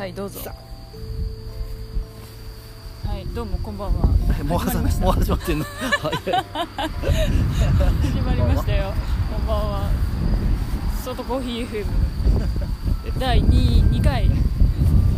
[0.00, 0.40] はいどうぞ。
[3.04, 4.06] はいどうもこんばんは。
[4.44, 5.64] もう始まもう始まってんの。
[5.66, 5.70] 始
[8.22, 8.94] まりましたよ。
[9.30, 9.90] こんばんは。
[11.04, 11.84] 外コーヒー FM
[13.18, 14.30] 第 2, 2回。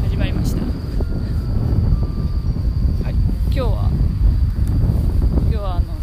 [0.03, 0.63] 始まりました。
[3.05, 3.15] はい。
[3.15, 3.89] 今日は
[5.43, 5.95] 今日はあの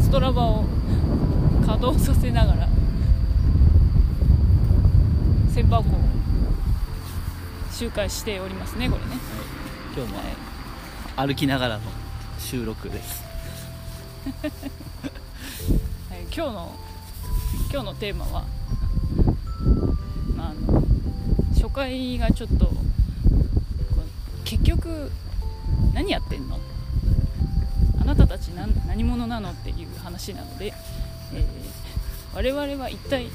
[0.00, 0.64] ストラバを
[1.62, 2.68] 稼働させながら
[5.52, 6.17] 千箱を
[7.78, 9.20] 周回しておりますねこれね。
[9.96, 10.18] 今日も
[11.14, 11.82] 歩きながらの
[12.40, 13.22] 収録です。
[16.10, 16.74] はい、今日の
[17.70, 18.44] 今日のテーマは、
[20.34, 20.82] まあ、あの
[21.54, 22.72] 初回がちょっと
[24.44, 25.12] 結局
[25.94, 26.58] 何やってんの？
[28.00, 30.74] あなたたち何何者なのっていう話なので、
[31.32, 31.78] えー
[32.34, 33.26] 我々は一体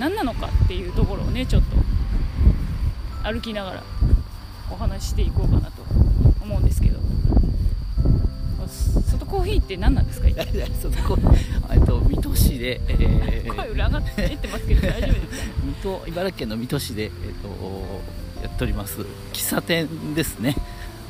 [0.00, 1.77] 何なのかっていうところをねちょっと
[3.30, 3.82] 歩きながら
[4.70, 5.82] お話ししていこうかなと
[6.40, 6.98] 思うんですけど。
[8.68, 10.50] 外コーヒーって何なんですか一体？
[10.54, 11.18] いやそこ
[11.70, 15.54] えっと水戸市で、えー声裏がってってますけど大丈夫ですか？
[15.64, 17.10] 水戸茨城県の水戸市で、えっ
[17.42, 17.48] と
[18.42, 19.00] やっております。
[19.32, 20.54] 喫茶店ですね。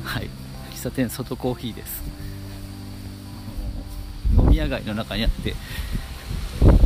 [0.03, 0.29] はい。
[0.71, 2.03] 喫茶店外コーヒーです。
[4.37, 5.53] 飲み屋街の中にあって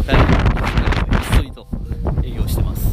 [0.08, 1.68] 誰もひっそりと
[2.24, 2.86] 営業してます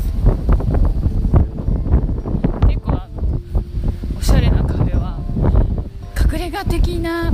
[2.67, 3.23] 結構あの
[4.19, 5.19] おしゃれなカフェは
[6.71, 7.33] 隠れ家的な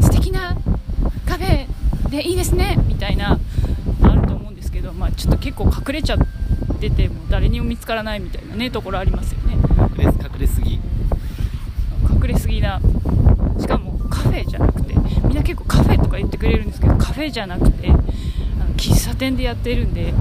[0.00, 0.56] 素敵な
[1.26, 1.66] カフェ
[2.08, 3.38] でいいですねみたいな
[4.02, 6.18] あると思うんですけど、まあ、ちょっと結構隠れちゃっ
[6.80, 9.56] ててもう誰にも見つからないみたいなねところありますよね。
[9.98, 10.74] 隠れ隠れすぎ。
[10.74, 12.80] 隠れすぎな
[13.58, 18.00] しかもカフェじゃなくてみんな結構カフェとか言ってくれるんですけどカフェじゃなくてあの
[18.76, 20.12] 喫茶店でやってるんで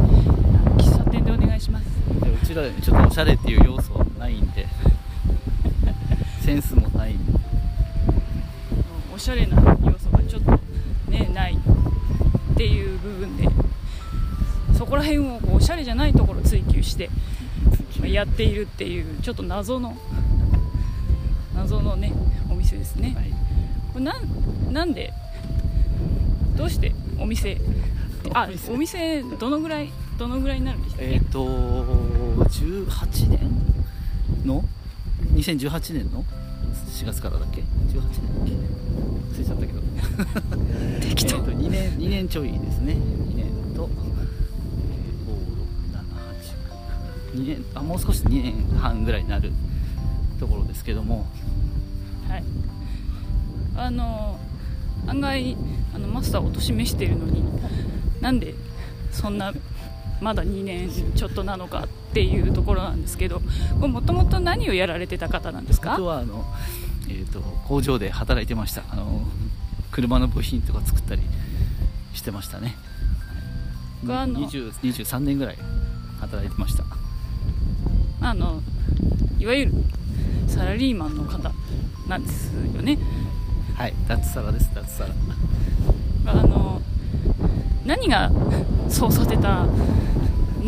[0.78, 1.86] 喫茶店でお願いします。
[2.22, 4.66] でうちらちょっとおしゃれっていう要素はないんで。
[6.42, 6.76] センス
[9.26, 10.52] しゃれな要素がちょっと
[11.10, 13.48] ねないっていう部分で
[14.78, 17.10] そこら辺をこうおしゃれじゃないところを追求して
[18.00, 19.98] まあやっているっていうちょっと謎の
[21.56, 22.14] 謎のね
[22.52, 23.32] お店ですね、はい。
[23.94, 25.12] これなんなんで
[26.56, 27.60] どうしてお店
[28.32, 28.72] あお店？
[28.74, 33.40] お店どのぐらいどのぐらいになるんでしたっけ、えっ、と18年
[34.46, 34.64] の
[35.34, 36.24] ？2018年の
[36.90, 38.65] ？4月からだっけ？18年だっけ？
[41.02, 42.94] 適当えーと2年2年ちょいですね。
[42.94, 43.90] 2年と、
[47.34, 49.52] えー、56782年あもう少し2年半ぐらいになる
[50.40, 51.26] ところですけども。
[52.30, 52.44] はい、
[53.78, 54.40] あの
[55.08, 55.56] 案外
[55.94, 57.44] あのマスターを年めしているのに
[58.20, 58.56] なんで
[59.12, 59.54] そんな
[60.22, 63.42] まだ2年ちょっとなのかっていうところなんですけど
[63.80, 66.02] もともと何をやられてた方なんですか？
[66.02, 66.46] はあの、
[67.08, 68.84] えー、と工場で働いてました。
[68.90, 69.22] あの
[69.96, 71.22] 車の部品とか作ったり
[72.14, 72.76] してましたね。
[74.02, 75.58] 僕はあの？20 23年ぐらい
[76.20, 76.84] 働いてました。
[78.20, 78.62] あの
[79.40, 79.72] いわゆる
[80.50, 81.50] サラリーマンの方
[82.10, 82.98] なんですよね。
[83.78, 83.94] はい。
[84.06, 85.14] 脱サラです脱サラ。
[86.26, 86.82] あの
[87.86, 88.30] 何が
[88.90, 89.66] そうさせた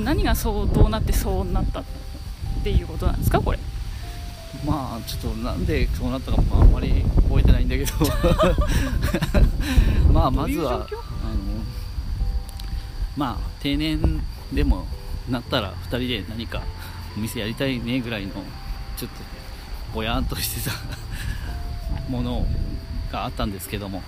[0.06, 1.84] 何がそうどうなってそうなったっ
[2.64, 3.60] ていうことなんですかこれ
[4.66, 7.92] まあちょっとなんでそうなったかもあんまり覚えてないんだけど。
[10.12, 10.88] まあまずはあの
[13.16, 14.88] まあ定年でも
[15.30, 16.62] なったら2人で何か
[17.16, 18.32] お店やりたいねぐらいの
[18.96, 19.18] ちょっと
[19.94, 20.76] ぼやんとしてた
[22.10, 22.46] もの
[23.12, 24.02] があったんですけども。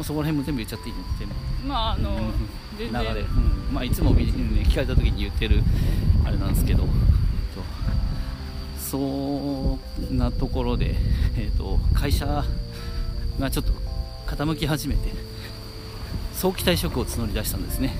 [0.00, 1.02] もうそこら辺も全部言っちゃっていいの？
[1.18, 1.34] 全部
[1.68, 2.32] まああのうん
[2.78, 2.90] 流れ、
[3.20, 3.24] う
[3.70, 3.74] ん。
[3.74, 4.22] まあ、いつも、ね、
[4.64, 5.62] 聞かれた時に言ってる
[6.24, 6.94] あれなんですけど、えっと
[8.90, 9.78] そん
[10.18, 10.96] なところで、
[11.38, 12.26] えっと会社
[13.38, 13.72] がちょっと
[14.26, 15.12] 傾き始めて
[16.34, 17.94] 早期退職を募り出したんですね。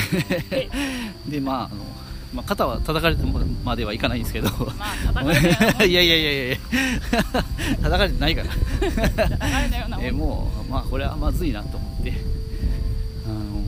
[1.28, 1.84] でまああの、
[2.32, 3.22] まあ、肩は叩かれて
[3.62, 4.48] まではいかないんですけど。
[5.12, 6.56] まあ いやいやいやいやいや。
[7.82, 9.98] 叩かれてないから。
[10.00, 12.14] えもう、まあ、これはまずいなと思って、
[13.26, 13.62] あの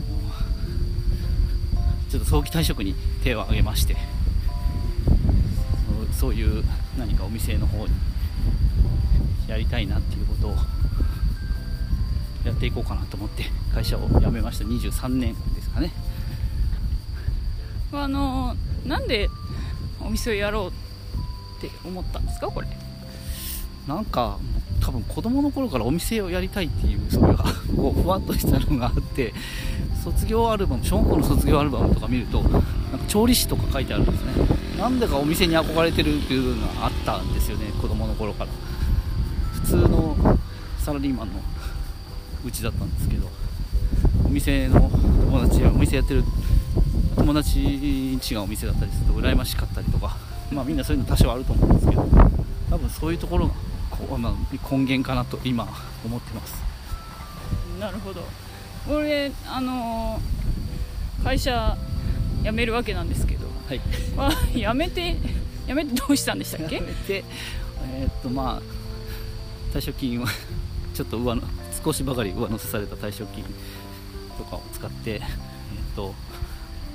[2.09, 3.95] ちょっと早期退職に手を挙げまして
[6.23, 6.63] そういう
[6.97, 7.91] 何かお店の方に
[9.45, 10.55] やりたいなっていうことを
[12.45, 13.43] やっていこうかなと思って
[13.73, 14.63] 会社を辞めました。
[14.63, 15.91] 23年ですかね。
[17.91, 18.55] あの
[18.85, 19.27] なんで
[19.99, 20.69] お店をやろう
[21.57, 22.47] って思ったんですか？
[22.47, 22.67] これ。
[23.85, 24.37] なんか
[24.79, 27.43] 多分子供の頃からお店をやりたいっていうそれが
[27.75, 29.33] こうふわっとしたのがあって
[30.01, 32.61] 卒業アルバム小学校の卒業アルバムとか見るとなんか
[33.09, 38.49] 調理師とか書いてあるんですねなんでかお店に憧れてるっていうのがあったんですよね子供の頃から。
[39.53, 40.17] 普通の
[40.77, 41.39] サラリーマンの
[42.45, 43.29] うちだったんですけど
[44.25, 46.23] お店の友達やお店やってる
[47.15, 50.17] 友達ん家がお店だったりすると羨ましかったりとか
[50.51, 52.01] まあみんなそういうの多少あると思うんですけど
[52.69, 53.53] 多分そういうところが
[53.89, 54.33] こ、まあ、
[54.69, 55.65] 根源かなと今
[56.03, 56.61] 思ってます。
[57.79, 58.21] なるほど。
[58.89, 61.77] 俺あのー会社
[62.43, 63.81] 辞めるわけなんですけどはい。
[64.17, 65.15] は辞めて
[65.67, 67.23] 辞めてどうしたんでしたっやけめて。
[67.95, 70.25] えーっとまあ退職金を
[70.93, 71.41] ちょっと上の
[71.83, 73.43] 少しばかり上乗せされた退職金
[74.37, 75.25] とかを使ってえーっ
[75.95, 76.13] と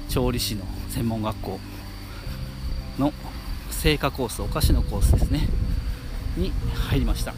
[0.09, 1.61] 調理師の専門学校
[2.99, 3.13] の
[3.71, 5.49] 製菓コースお菓子のコースですね。
[6.37, 7.35] に入りました。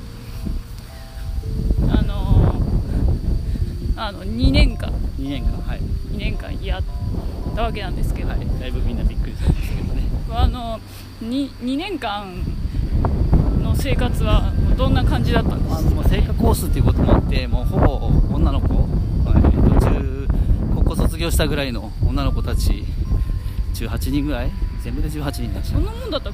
[1.89, 4.91] あのーあの2年間。
[5.19, 5.81] 2年間はい、
[6.13, 6.83] 2年間やっ
[7.61, 10.03] たわけなんですけど、はい、だいぶみんなびっくりしたんですけどね。
[10.33, 10.81] あの
[11.23, 12.43] 2, 2年間
[13.63, 19.43] の生活はどんな感じだったんですあのもう製菓コースっていうこともあってもうほぼ女の子、はい、
[19.79, 20.29] 途中
[20.75, 22.85] 高校卒業したぐらいの女の子たち
[23.75, 24.51] 18人ぐらい？
[24.83, 26.33] 全部で18人だしそんなもんだったっ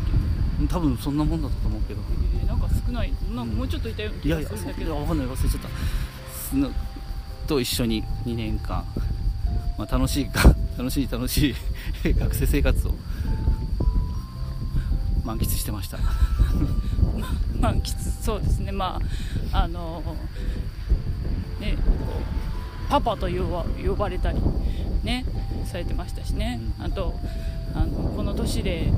[0.60, 0.66] け？
[0.68, 2.00] 多分そんなもんだったと思うけど。
[2.40, 3.12] えーなんか少ない。
[3.34, 7.48] なんかもうちょっといたようない気がやいやするんだけど、分かんない忘れちゃった。
[7.48, 8.84] と一緒に2年間、
[9.76, 11.54] まあ、楽しいか楽しい楽し
[12.04, 12.94] い 学生生活を
[15.24, 15.98] 満喫してました。
[17.60, 18.72] 満喫そうですね。
[18.72, 19.00] ま
[19.52, 20.02] ああの
[21.60, 21.76] ね
[22.88, 24.38] パパと呼ば呼ばれたり
[25.02, 25.24] ね
[25.64, 26.84] されてましたしね、うん。
[26.84, 27.18] あと
[27.74, 28.92] あのこの年で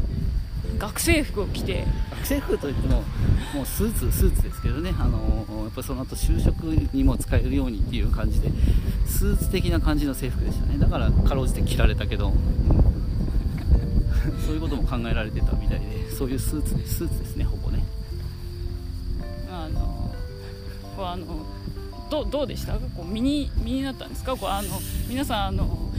[0.78, 1.86] 学生服を着て。
[2.18, 3.04] 学生服といっても
[3.54, 4.94] もうスーツスーツですけどね。
[4.98, 8.50] あのやっぱその後就職にも使えるようにっていう感じで
[9.06, 10.78] スーツ的な感じの制服でしたね。
[10.78, 12.32] だからかろうじて着られたけど、
[14.46, 17.82] そういうことも考えられてたみたいでそういうスーツでスーツですねほぼね。
[19.50, 20.12] あの
[20.96, 21.26] こうあの
[22.10, 22.74] どうどうでした？
[22.74, 24.36] こう身に身になったんですか？
[24.36, 24.68] こうあの
[25.08, 25.90] 皆さんあの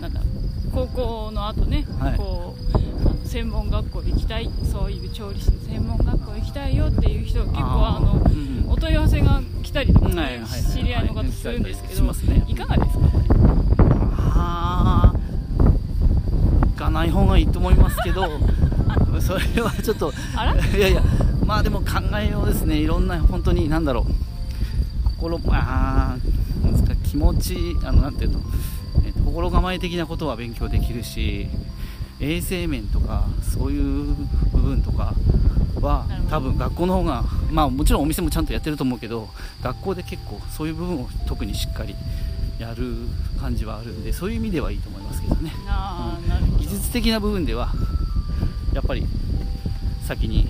[0.00, 0.20] なんだ
[0.74, 2.16] 高校の後ね、はい。
[2.16, 2.78] こう
[3.32, 13.24] 専門学校行きたいそういう調理師の専門学校行きたいよっていう人が結構あのうんお問い合わせが来たりとか、知り合いの方するんですけしど、ねいかがですかこれ。
[14.34, 18.22] あー行かない方がいいと思いますけど
[19.22, 20.12] それはちょっと
[20.76, 21.02] いやいや
[21.46, 21.86] まあでも考
[22.20, 24.12] えようですねいろんな本当に何だろう。
[25.16, 26.16] 心あ
[27.08, 28.40] 気持ちあのなんていうの、
[29.06, 31.48] えっと心構え的なことは勉強できるし
[32.22, 34.14] 衛生面とかそういう
[34.52, 35.12] 部分とか
[35.80, 39.28] は多分学校の方がまあもちろんお店もちゃんとやってると思うけど
[39.62, 41.96] 学校で結構そういう部分を特にしっかり
[42.58, 42.94] やる
[43.40, 45.52] 感じはあるんでそういう意味ではいいと思いますけどね。
[45.66, 46.58] あーなるほど。
[46.58, 47.72] 技術的な部分では
[48.72, 49.04] やっぱり
[50.06, 50.46] 先に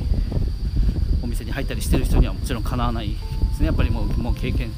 [1.23, 3.17] お店に入ったりしてる人にはもちろんかなわないで
[3.55, 3.67] すね。
[3.67, 4.71] やっぱりもうもう経験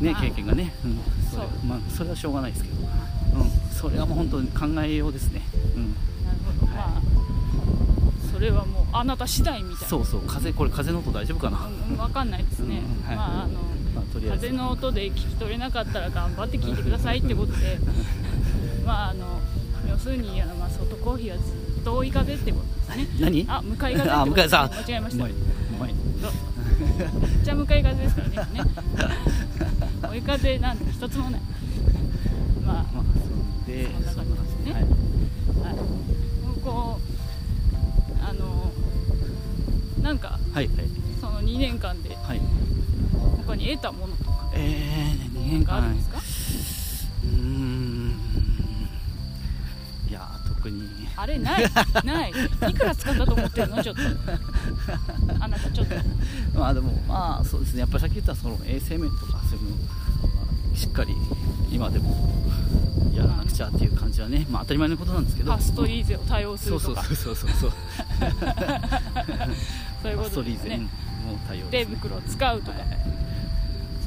[0.00, 0.98] ね経験がね、うん、
[1.30, 5.42] それまあ、それはしょうがないですけど、うん、それはもう本当に考えようですね、
[8.40, 9.88] れはもうあなた次第みたいな。
[9.88, 10.22] そうそう。
[10.26, 13.16] 風これ風の音大丈夫かな、まうん分かんないですね、うんはい。
[13.16, 13.60] まああの
[13.96, 17.78] あ、とりあ風の音で聞き取れなかったら頑張って聞いてくださいってことで。
[18.84, 19.40] まああの
[19.88, 21.42] 要するにあの、まあ、外コーヒーはず
[21.80, 22.64] っと追い風ってこと
[22.94, 23.08] ですね。
[23.20, 23.46] 何？
[23.48, 25.24] あ向かい風 あ向かいさ間違えました。
[25.24, 25.34] めっ
[27.44, 28.70] ちゃ向かい風ですからね今ね。
[30.10, 31.40] 追い風なんて一つもない
[43.72, 46.18] 得たものとかえー、2年間があるんですか？
[47.24, 48.10] うーん。
[50.08, 50.88] いや特に。
[51.16, 51.64] あれない。
[52.04, 52.30] ない。
[52.70, 53.82] いくら使ったと思ってるの？
[53.82, 54.02] ちょっと。
[55.40, 55.94] あなたちょっと。
[56.58, 57.80] まあでもまあそうですね。
[57.80, 59.76] やっぱりさっき言ったその衛生面とかそういうの
[60.76, 61.14] しっかり
[61.70, 62.32] 今でも
[63.14, 65.52] やらなくちゃっていう感じはねまあ当たり前のことなんですけど。
[65.52, 67.14] パストリーゼを対応すそうそうるとか。
[67.14, 67.70] そうそうそうそう
[70.00, 70.10] そう。
[70.10, 70.78] いうこパストリーゼとですね
[71.26, 72.98] もう対応手袋を使うとか、はいはい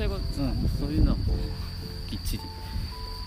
[0.03, 2.39] そういうことうん、そういうのはもうきっちり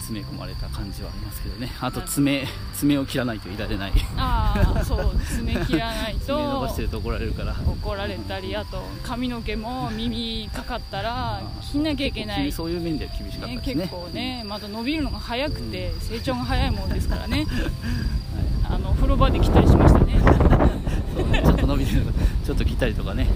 [0.06, 1.72] 詰め込まれた感じはありますけどね。
[1.80, 3.92] あと爪爪を切らないといられない。
[4.16, 5.16] ああそう。
[5.26, 7.56] 爪切らない爪 伸ばとしてると怒られるから。
[7.66, 13.82] 怒られたりあと髪の毛も耳かかったら切んなきゃいけない、そういう面では厳しかったね、ですね。
[13.82, 17.46] 結構ねまた伸びるのが早くて成長が早いもんですからね。
[18.68, 20.20] あの風呂場で切ったりしましたね。
[21.42, 22.04] ちょっと伸びてる
[22.44, 23.26] ちょっと切ったりとかね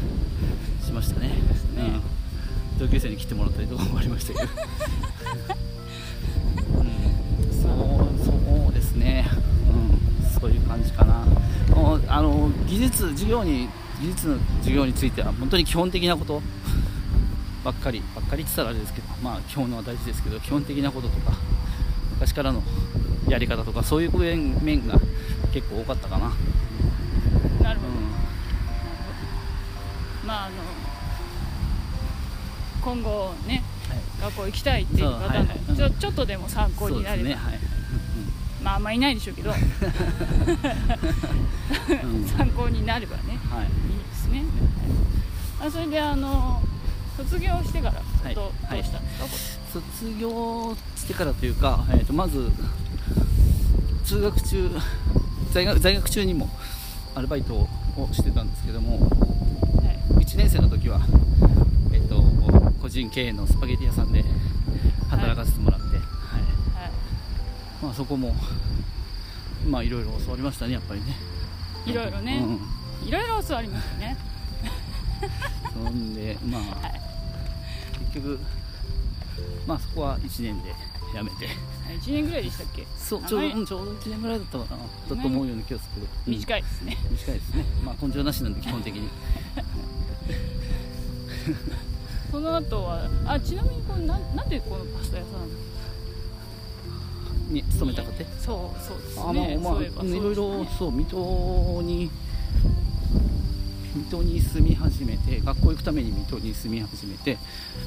[0.85, 1.29] しましたね。
[1.29, 1.35] ね。
[1.79, 2.03] うん、
[2.81, 4.45] 同級生に切ってもらったりとかもありましたけど、
[6.79, 6.87] うん、
[7.63, 8.33] そう
[8.65, 9.29] そうですね、
[9.69, 11.27] うん、そういう感じかな。
[11.75, 12.01] もう
[12.91, 13.69] 術授業に
[14.01, 16.43] 技術の授業については本当に基本的なこと
[17.65, 21.33] ばっかりばっかりって言ったらあれですけどまあ基本のは大事ですけど基本的なこととか
[22.13, 22.63] 昔からの
[23.29, 24.99] やり方とかそういう面面が
[25.53, 26.33] 結構多かったかな、
[27.63, 27.93] なるほど、
[30.27, 31.00] まああの
[32.81, 33.63] 今後ね
[34.21, 35.47] 学校行きたいっていう方の、
[35.77, 37.35] ちょちょっとでも参考になれば、ね。
[37.35, 37.59] はい、
[38.63, 39.53] まああんまいないでしょうけど。
[42.37, 43.39] 参考になればね。
[43.51, 43.65] はい。
[43.65, 43.71] いい
[44.11, 44.45] ですね、
[45.59, 45.69] はい。
[45.69, 46.63] あそれであの
[47.17, 48.35] 卒業してからはい。
[48.35, 49.31] ど,、うしたんですか、こ
[49.73, 52.51] 卒業してからというか、えー、とまず
[54.05, 54.71] 通学中
[55.53, 56.51] 在学在学中にも
[57.15, 57.69] アルバイトを
[58.13, 58.99] してたんですけども
[59.83, 60.25] れはい。
[60.25, 61.01] 1年生の時は、
[62.91, 64.25] 人経営のスパゲティ屋さんで
[65.09, 65.99] 働かせてもらって、はい。
[65.99, 66.03] はい。
[67.83, 68.35] まあ、そこも
[69.69, 71.17] まあいろいろ教わりましたねやっぱりね。
[71.87, 72.43] いろいろね、
[73.03, 73.09] うん。
[73.09, 74.17] いろいろ教わりますよね。
[75.73, 77.01] そんでまあ、はい。
[78.13, 78.41] 結局
[79.67, 80.75] まあそこは1年で
[81.15, 81.49] 辞めて。
[81.91, 82.87] 1年ぐらいでしたっけ？
[82.99, 85.17] そうちょうどうんちょうど1年ぐらいだったかな。
[85.17, 86.33] だと思うような気がするけど、うん。
[86.35, 87.65] 短いですね、短いですね。
[87.85, 89.09] まあ根性なしなんで基本的に
[92.41, 95.29] その後はあちなみにこれなんなんでこのパスタ屋さ
[97.51, 98.25] んに勤めたかって？
[98.41, 102.11] そうそうですあねまあまあそういろいろそう水戸に
[103.95, 107.37] 水戸に住み始めて学校行くために水戸に住み始めて、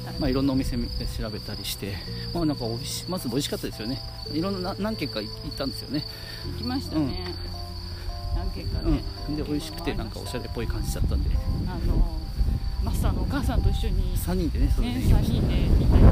[0.04, 0.14] はい。
[0.20, 1.96] まあ、いろんなお店調べたりして、
[2.32, 4.00] まあ、なんか美味しまず美味しかったですよね。
[4.32, 6.04] いろんな何軒か行ったんですよね、
[6.52, 7.34] 行きましたね、
[8.36, 11.30] 何軒かね、うん、で美味しくてなんかおしゃれっぽい感じだったんで。
[11.66, 12.20] あの
[12.84, 15.32] マスターのお母さんと一緒に3人でねね、で行きま3した。
[15.34, 16.02] 人で行ったり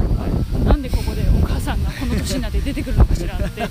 [0.43, 3.61] とか、なんでここでお母さんがこの年になって出てくるのかしらって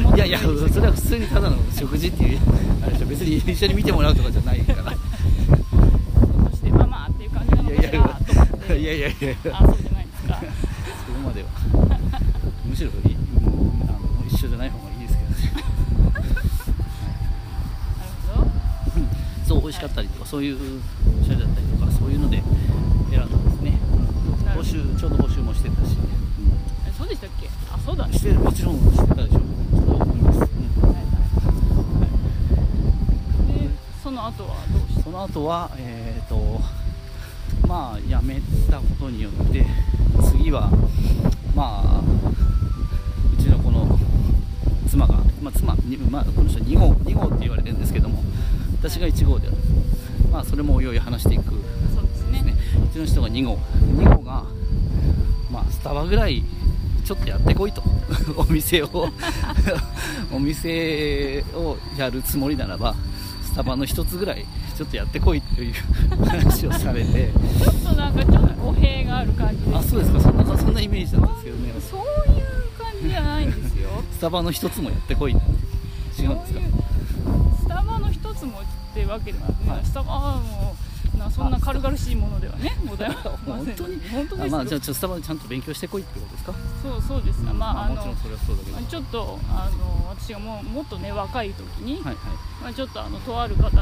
[0.00, 0.46] 思っいやいやそ
[0.80, 2.40] れは普通にただの食事っていう
[2.82, 3.06] あれでしょ。
[3.06, 4.92] 別に一緒に見てもらうとかじゃないから。
[6.50, 8.78] そしてママっていう感じなのかしらと思って。
[8.78, 10.40] いやいやいやいやあそうじゃないですか。
[11.06, 11.48] そこまでは
[12.66, 12.94] むしろあ
[13.92, 15.62] の一緒じゃない方がいいですけどね。
[16.14, 16.28] なる
[18.34, 18.50] ほど。
[19.46, 20.82] そう美味しかったりとかそういそういう
[22.28, 22.42] ので
[23.10, 23.78] 選んだんですね。
[24.44, 25.96] なるほど募集ちょうど募集もしてたし、
[26.86, 27.48] えそうでしたっけ？
[27.72, 28.06] あそうだ。
[28.06, 29.40] ねうんしてもちろんしてたでしょう。
[29.70, 30.44] と思います、うん
[30.82, 31.00] はいは
[33.56, 33.62] い。
[33.62, 33.70] で
[34.02, 36.60] その後はどうしその後はえっ、と
[37.66, 39.66] まあ辞めたことによって
[40.30, 40.70] 次は
[41.54, 42.02] まあ
[43.38, 43.98] うちのこの
[44.88, 48.22] 妻が、まあ、妻に、まあ、この人2号2号って言われてるんですけども
[48.80, 49.56] 私が1号である。
[50.32, 51.57] まあそれもおいおい話していく
[52.98, 53.58] ちの人が2号。
[53.96, 54.44] 2号が、
[55.50, 56.42] まあ、スタバぐらい
[57.04, 57.82] ちょっとやってこいと。
[58.36, 59.08] お店を。
[60.32, 62.94] お店をやるつもりならば
[63.42, 64.44] スタバの一つぐらい
[64.76, 65.74] ちょっとやってこいという
[66.26, 67.30] 話をされて。
[67.62, 70.20] ちょっとなんかちょっと語弊がある感じですあそうですか。
[70.20, 71.72] そんなそんなイメージなんですけどね。
[71.90, 72.44] そういう
[72.78, 73.88] 感じじゃないんですよ。
[74.12, 76.60] スタバの一つもやってこい違うんですか？
[77.60, 79.80] スタバの一つもってわけでは、ねはい。
[79.84, 80.87] スタバはもうな
[81.38, 83.32] そんな軽々しいものではね ございません。
[83.46, 86.52] 本当に 本当ですまあじゃあちょっとスタバでちゃんと勉強してこいってことですか？
[86.82, 87.42] そうそうです。
[87.42, 88.76] か、まああのもちろんそれはそうだけど。
[88.76, 92.14] はいちょっとあの私がもうもっとね若い時に、はい
[92.62, 93.78] まあ、ちょっとあのとある方と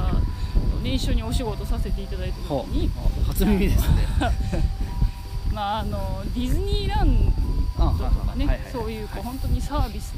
[0.82, 4.06] ね一緒にお仕事させていただいたは時に、あ初耳ですね。
[5.52, 7.32] まああのディズニーラン
[7.78, 10.12] ドとかね、あはいはいそういうこう本当にサービス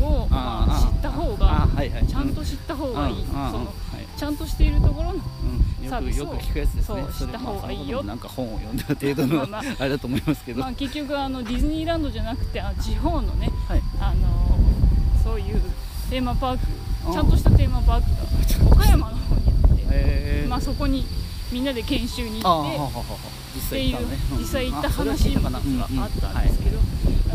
[0.00, 2.06] を、まあ、あ知った方あがはいはい。
[2.06, 3.20] ちゃんと知った方がいい、うん。
[3.20, 4.06] うんそのはい。
[4.16, 5.20] ちゃんとしているところのうん、
[5.88, 7.06] サービスをよくよく聞くやつですね。
[7.08, 8.02] そう知った方がいいよ。
[8.02, 13.82] なんか本を読んだ程度のまあまああれだと思いますけど、まあ、結局あのディズニーランドじゃなくてあ地方のねはい。
[14.00, 14.58] あの
[15.22, 15.60] そういう
[16.10, 16.66] テーマパーク
[17.08, 20.48] あちゃんとしたテーマパークが岡山の方にあって、えー。
[20.48, 21.04] まあ、そこに
[21.52, 23.96] みんなで研修にあ行ってっていう
[24.38, 26.78] 実際行った話もあったんですけど、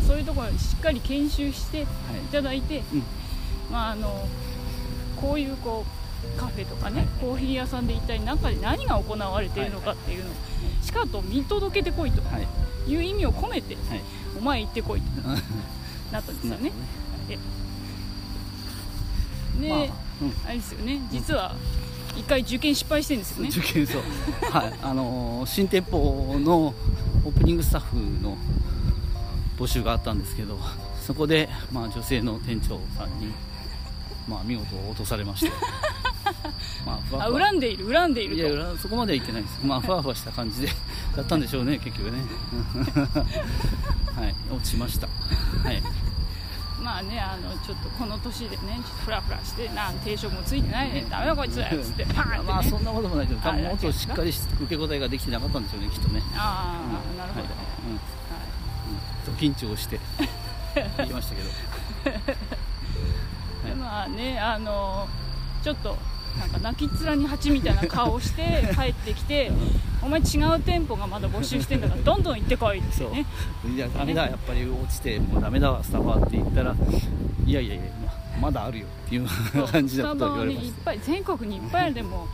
[0.05, 1.85] そういうところにしっかり研修してい
[2.31, 3.03] ただいて、うん
[3.71, 4.27] まあ、あの
[5.15, 6.00] こういうこう
[6.37, 10.33] カフェとかねコーヒー屋さんで一体中で何が行われているのかっていうのを
[10.81, 12.21] しかと見届けてこいと。
[12.23, 12.47] はい。
[12.95, 14.01] う意味を込めてはい。
[14.37, 15.21] お前行ってこいと。
[16.11, 16.71] なったんですよね。
[19.59, 19.79] で、まあ。
[19.79, 19.87] うん。
[20.45, 20.99] あれですよね。
[21.11, 21.55] 実は
[22.17, 23.49] 一回受験失敗してるんですよね。
[23.49, 24.01] 受験そう。
[24.51, 24.73] はい。
[24.81, 26.73] あのー新店舗の
[27.23, 28.37] オープニングスタッフの
[29.57, 30.57] 募集があったんですけど
[31.05, 33.31] そこで、まあ、女性の店長さんに、
[34.27, 35.51] まあ、見事落とされまして
[36.85, 37.39] まあふわあふわ。
[37.39, 38.41] 恨んでいる恨んでいると。
[38.41, 39.59] いや裏そこまでは言ってないです。
[39.63, 40.67] まあふわふわした感じで
[41.15, 42.19] だったんでしょうね結局ね。
[44.15, 44.35] はい。
[44.51, 45.07] 落ちました。
[45.63, 45.81] はい。
[46.81, 51.05] まあねあのちょっとこの年でねちょっとフラフラしてなん定職もついてないね。
[51.09, 56.21] ダメだこいつっつってパーンって、ね、まあそんなこともないけど多分もっとしっかりり受け答えができてなかったんでしょうねきっとね。
[56.35, 57.49] ああ、なるほど、はい。
[57.85, 59.29] うんはい。
[59.29, 59.99] うん、緊張して
[60.97, 61.49] 言いましたけど。
[63.69, 65.07] で まあねあの
[65.63, 65.97] ちょっと
[66.39, 69.51] なんか泣きっ面に蜂みたいな顔して 帰ってきて
[70.01, 72.97] お前違う店舗がまだ募集してんだから どんどん行ってこいって。
[72.97, 73.11] そう。
[73.11, 73.25] ね
[73.75, 74.23] いやダメだ。
[74.23, 76.75] やっぱり落ちてもうダメだわスタバって言ったら
[77.45, 77.83] いやいやいや
[78.39, 79.27] ままだあるよっていう
[79.67, 82.27] 感じだスタバはねと言われましいっぱい全国にいっぱいあるでももう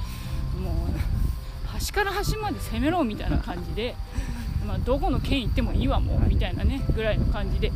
[1.68, 3.96] 端から端まで攻めろみたいな感じで、
[4.66, 7.72] まあ、どこの県行ってもいいわもうみたいなねぐらいの感じで、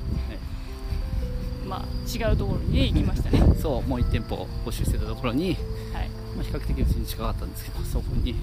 [1.68, 5.58] まあ、違うところにね行きましたね、そうもう1店舗募集してたところに、い
[6.36, 8.36] まあ、比較的うちに近かったんですけど そこに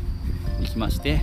[0.60, 1.20] 行きましてはい、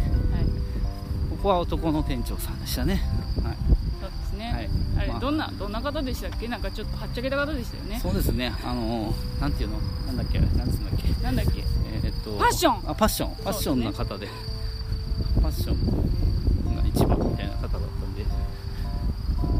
[1.30, 3.02] ここは男の店長さんでしたね、
[3.44, 3.56] はい。
[4.02, 4.70] そうですね、はい。
[4.98, 5.20] あれまあ。
[5.20, 6.48] どんなどんな方でしたっけ？
[6.48, 8.00] なんかちょっとはっちゃけた方でしたよね。
[8.02, 8.54] そうですね。
[8.64, 9.78] あのなんていうの？
[10.08, 10.40] なんだっけ？
[10.40, 11.24] なんつうんだっけ？
[11.24, 11.64] なんだっけ？
[12.04, 12.90] えーっとファッション。
[12.90, 13.36] あパッション。
[13.36, 14.28] ファッションな方で。
[14.28, 18.26] ファッションが一番みたいな方だったんで。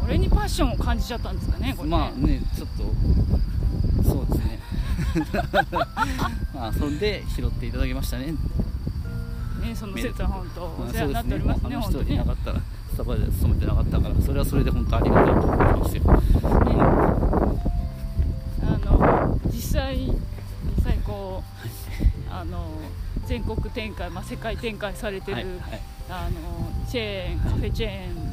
[0.04, 2.84] 俺にパッションを感じちゃったんですかねこれね、まあねちょっと
[5.20, 5.26] ね
[6.54, 8.26] まあそれで拾っていただきましたね。
[8.28, 8.36] ね
[9.76, 12.10] その説は本当おまあ世話になっておりますねあの人い本当に。
[12.12, 16.04] ねなかったらスタバで勤めてなかったからそれはそれで本当ありがたいと思いますよ
[18.64, 20.16] あの実際実
[20.84, 22.70] 際こうあの
[23.26, 25.82] 全国展開、まあ、世界展開されてる、はいはい。
[26.10, 26.40] あの
[26.90, 28.25] チェーンカフェチェーンの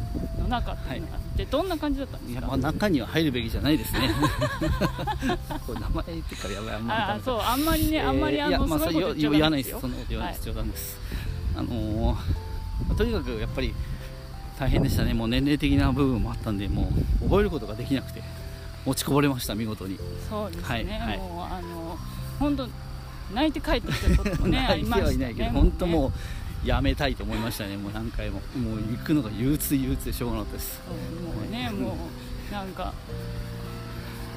[0.52, 2.38] 中っていうのは、でどんな感じだったんですか？
[2.40, 4.10] いやまあ中には入るべきじゃないですね。
[5.66, 9.72] これ名前言ってからやばいあんまりあそうあんまりね、あんまりあの、いやまあすごいことそれ言わないです。
[9.72, 10.98] よそんなこと言わないです、は冗談です。
[11.56, 12.18] あのーま
[12.92, 13.74] あとにかくやっぱり
[14.58, 15.14] 大変でしたね。
[15.14, 18.22] もう年齢的な部分もあったんでもう覚えることができなくて
[18.84, 19.98] 落ちこぼれました見事に。
[20.28, 21.18] そうですね、はいはい。
[21.18, 21.98] もうあの
[22.38, 22.68] 本当
[23.34, 26.12] 泣いて帰ってきたこともねあ 泣いてはいないけど本当もう
[26.64, 27.76] やめたいと思いましたね。
[27.76, 28.40] もう何回も。
[28.56, 30.80] もう行くのが憂鬱憂鬱でしょうがなかったです。
[30.88, 31.96] もうねも
[32.50, 32.92] うなんか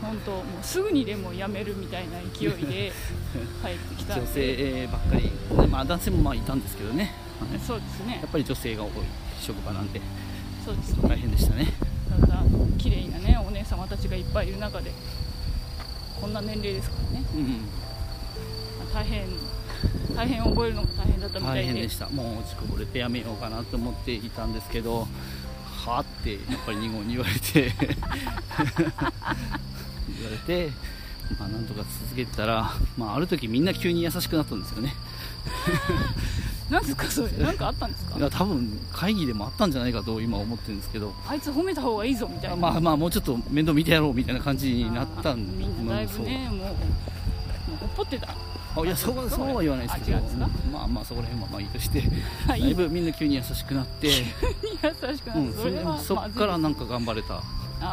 [0.01, 2.91] 本当もうすぐにでも辞めるみたいな勢いで
[3.63, 5.67] 帰ってきたん女で性ばっかり、ね。
[5.69, 7.59] まあ、男性もまあいたんですけどね、はい。
[7.59, 8.19] そうですね。
[8.21, 8.91] やっぱり女性が多い
[9.41, 10.01] 職場なんで。
[10.65, 11.71] そうです大ね変でしたね。
[12.21, 14.91] ただあの綺麗なねお姉様たちがいっぱいいる中で
[16.19, 17.25] こんな年齢ですからね。
[17.35, 17.43] うん。
[17.43, 17.55] ま
[18.91, 19.21] あ大変
[20.15, 21.61] 大変覚えるのが大変だったみたいで。
[21.63, 22.09] 大変でした。
[22.09, 25.07] もう落ちこぼれてやめようかなと思っていたんですけど
[25.85, 27.71] はあってやっぱり二号に言われて。
[30.07, 30.69] 言われて、
[31.39, 34.93] まあ、なんとか続けてたら、まあ、ある時みんな急に優しくなったんですよね。
[36.69, 37.29] なんですかそれ？
[37.43, 38.17] なんかあったんですか？
[38.17, 41.13] いや多分会議でもあったんじゃないかと今思ってるんですけど。
[41.27, 42.55] あいつ褒めた方がいいぞみたいな。
[42.55, 46.67] まあまあもうちょっと面倒見てやろうみたいな感じになったんあーみんなだいぶねもうもう
[47.81, 48.35] ほっぽってた
[48.83, 50.19] いやそうはそうは言わないですけど。
[50.71, 52.01] まあまあそこら辺はまあいいとして。
[52.47, 52.61] はい。
[52.61, 54.13] だいぶみんな急に優しくなって、 優
[55.15, 57.43] しくなうん、るそれはそっからなんか頑張れた、あ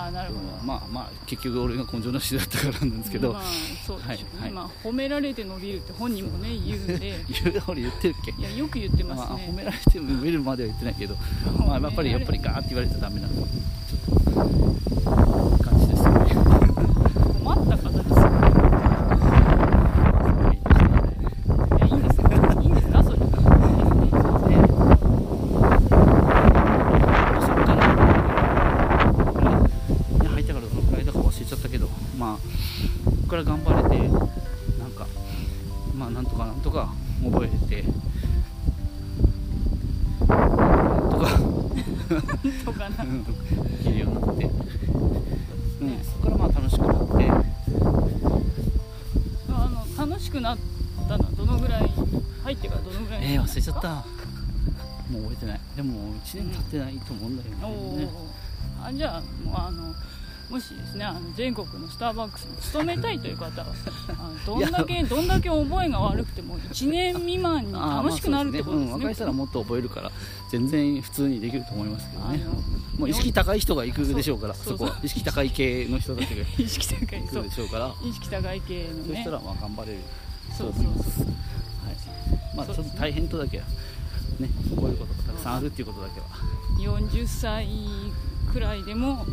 [0.08, 0.40] あなるほど。
[0.64, 3.42] まあまあ結局俺が根性なしだったからなんですけど、まあ、
[3.86, 4.52] そうでしょうね、はいはい。
[4.52, 7.24] まあ、褒められて伸びるって本人もね言うんで。
[7.28, 8.30] 言う俺言ってるっけ？
[8.38, 11.16] いやよく言ってまあ、ますね、褒められても植えるまでは言ってないけど、
[11.66, 13.34] まあ、やっぱりやっぱりガーって言われてダメなの。
[13.34, 13.48] ちょっ
[15.58, 15.61] と
[42.64, 43.04] とかな。
[43.04, 43.30] うんで
[43.84, 47.30] きるようになって、うん、そこからまあ楽しくなって。
[49.48, 50.58] あの楽しくなっ
[51.08, 51.90] たのはどのぐらい
[52.44, 53.88] 入ってからどのぐらいえー、忘れちゃった。
[55.10, 55.60] もう覚えてない。
[55.76, 58.88] でも1年経ってないと思うんだよね、ー。
[58.88, 59.94] あじゃあもうあの
[60.52, 63.68] もしですねあの全国のスターバックスに勤めたいという方は
[64.20, 68.90] あのどんだけどんだけ覚えが悪くても1年未満に楽しくなるってことですね。
[68.90, 70.12] まあそううん、若い人はもっと覚えるから
[70.50, 72.44] 全然普通にできると思いますけどね。
[72.98, 77.94] もう意識高い人が行くでしょうからそそうこは意識高い系の人たちが 意識高い行そうくでしょうから。
[78.04, 79.04] 意識高い系のね。
[79.08, 79.98] そしたらまあ頑張れる。
[80.50, 81.16] とそう思います。
[81.16, 81.36] そうはい。
[82.54, 83.64] まあちょっと大変とだけは
[84.38, 86.26] ね覚えることがたくさんあるっていうことだけは。
[86.78, 87.68] 40歳
[88.52, 89.24] くらいでも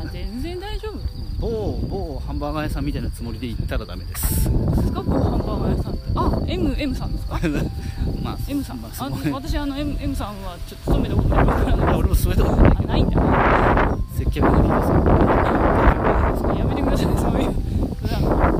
[0.00, 0.98] あ全然大丈夫。
[1.40, 4.42] 某某ハンバーガー屋さんみたいなつもりで行ったらダメです。
[4.44, 4.60] すかハ
[5.02, 6.02] ンバーガー屋さんって。
[6.14, 7.40] あ M, M さんですか？
[8.22, 11.76] まあ M さん、あ、私あの M, M さんはちょっと勤めたことないから。
[11.76, 13.96] な俺もそういうとこないんだ。
[14.18, 16.42] 接客のことです。
[16.44, 17.06] かやめてください。
[17.06, 17.54] そういう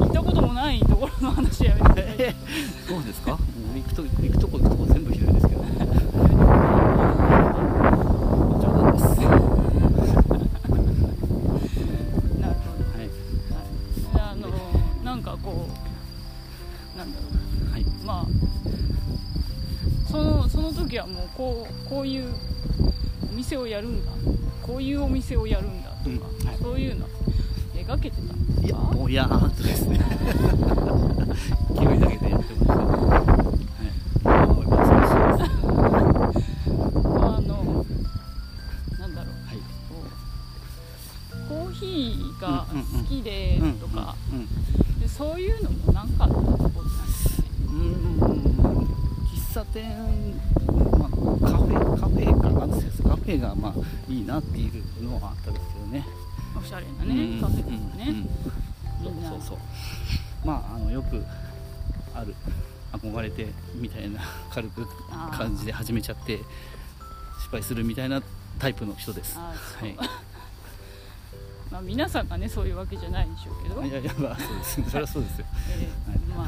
[0.01, 2.35] 行ったこともないところの話やめてください。
[2.89, 3.37] そうですか？
[3.75, 4.80] 行くと行くとこ行くと
[20.81, 22.33] 時はもうこうこういう
[23.33, 24.13] お店をやるんだ。
[24.63, 26.57] こういうお店をやるんだとか、うんはい。
[26.61, 27.07] そういうの
[27.75, 28.67] 描けてたんですか？
[28.67, 29.99] いやぼやーっとですね。
[31.75, 33.20] 勢いだけでやってました
[63.21, 64.21] 憧れてみたいな
[64.53, 64.87] 軽く
[65.33, 66.39] 感じで始めちゃって
[67.39, 68.23] 失敗するみたいな
[68.59, 69.39] タイプの人です。
[69.39, 69.53] は
[69.87, 69.97] い。
[71.71, 74.83] まあ、皆さんがねそういうわけじゃないでしょうけど、いやいやまあそうです。
[74.91, 75.47] それはそうですよ。
[75.71, 76.19] えーはい。
[76.37, 76.47] まあ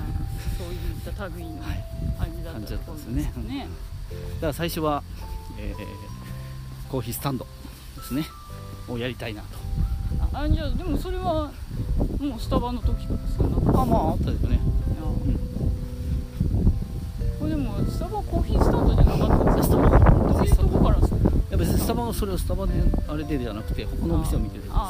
[0.58, 1.84] そういった類のはい
[2.18, 3.68] 感じだったと思うんですよね。
[4.34, 5.02] だから最初は、
[5.58, 6.12] えー
[6.90, 7.46] コーヒースタンド
[7.96, 8.26] ですね。
[8.86, 9.48] をやりたいなと。
[10.34, 11.50] ああじゃあでもそれは
[12.20, 14.60] もうスタバの時からそんなあまああったですよね
[17.42, 19.98] これでもスタバコーヒースタンドじゃなかったんですスタバ？
[19.98, 22.72] どういうとこからそういや別にスタバのそれをスタバで
[23.08, 24.86] あれでじゃなくて他のお店を見てるんですよね。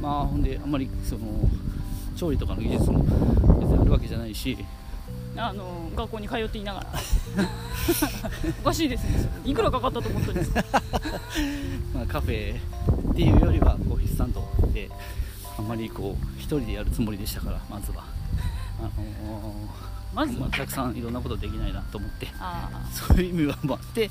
[0.00, 1.20] まあほんであんまりその
[2.16, 4.58] 調理とかの技術も別にあるわけじゃないし。
[5.36, 6.86] あの学校に通っていながら。
[8.60, 9.30] おかしいですね。
[9.44, 10.64] いくらかかったと思ったんですか？
[11.94, 12.56] まあ、カフェ
[13.12, 14.42] っていうよりはコーヒースタンド
[14.74, 14.90] で
[15.56, 18.04] あんまりこう一人でやるつもりでしたからまずは
[18.86, 19.54] あの
[20.14, 22.28] まずまあ、たくさんいろんなことできないなと思って。
[22.38, 24.10] あそういう意味もあって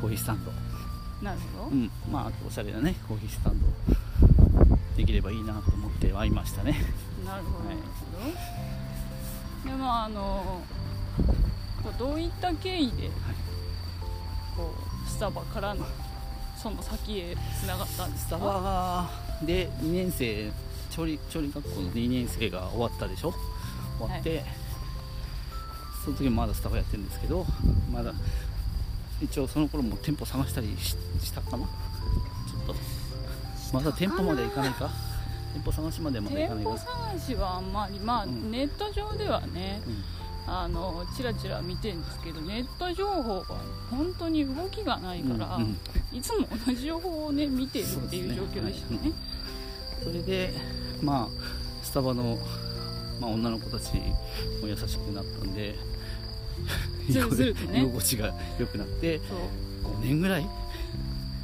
[0.00, 0.50] コーヒースタンド。
[0.50, 1.90] あなるほど、うん。
[2.12, 3.66] まあおしゃれなねコーヒースタンド。
[4.96, 6.76] できればいいなと思ってはいましたね。
[7.24, 7.82] なるほど、なるほ
[9.64, 10.62] どでまああの
[11.98, 13.10] どういった経緯で、
[14.56, 14.74] こ
[15.06, 15.84] うスタバからの
[16.56, 18.36] その先へつながったんですか？
[18.36, 19.10] スタバ
[19.42, 20.52] で2年生
[20.90, 23.34] 調理調理学校の2年生が終わったでしょ？
[23.98, 24.44] 終わって、
[26.04, 27.46] その時もまだスタバやってるんですけど
[27.92, 28.12] まだ
[29.22, 31.64] 一応その頃も店舗探したりししたかな？
[31.64, 32.74] ちょっと。
[33.72, 34.90] まだ店舗までは行かないか？
[35.54, 36.92] 店舗探しまではまだ行店舗かないか？
[37.14, 38.50] 探しはあんまりまあ、うん。
[38.50, 40.04] ネット上ではねうん。
[40.46, 43.56] あのチラチラ見てるんですけどネット情報が
[43.90, 45.76] 本当に動きがないから、うんうん
[46.12, 49.12] いつも同じ情報をね見てるっていう状況でしたね。
[50.02, 50.52] それで
[51.02, 51.44] まあ
[51.82, 52.38] スタバの、
[53.24, 53.94] まあ、女の子たち
[54.60, 55.74] も優しくなったんで
[57.08, 59.18] 居心地が良くなって
[59.82, 59.92] そう。
[59.94, 60.46] 5年ぐらい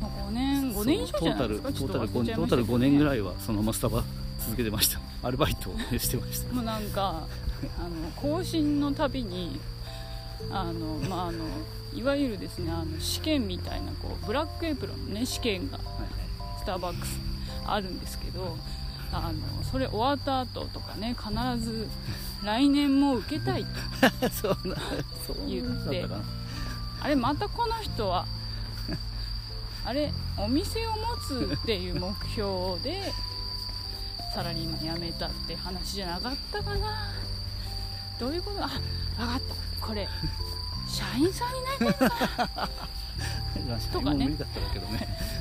[0.00, 1.72] ？5年5年以上じゃないですか？
[1.74, 2.88] そうトータルトータル5ましたけどね。
[2.90, 4.04] 年ぐらいはそのままスタバ
[4.44, 5.00] 続けてました。
[5.22, 6.54] アルバイトをしてました。
[6.54, 7.26] もうなんか
[7.78, 9.58] あの更新のたびに
[10.50, 11.44] あの、まあ、あの
[11.94, 15.78] いわゆるですねあの試験みたいなこうブラックエプロンの、ね、試験が
[16.60, 17.18] スターバックス
[17.66, 18.56] あるんですけど
[19.12, 21.30] あのそれ終わった後とかね必
[21.64, 21.88] ず
[22.44, 24.76] 来年も受けたいと そうな
[25.26, 26.06] そう言って
[27.02, 28.26] あれまたこの人は
[29.84, 33.12] あれお店を持つっていう目標で
[34.34, 37.08] サラリーマン辞めたって話じゃなかったかな。
[38.20, 38.62] どういうこと？
[38.62, 39.40] あ分かっ
[39.80, 39.86] た。
[39.86, 40.06] これ
[40.86, 42.08] 社員さんになりたい
[43.66, 44.30] まあとかね。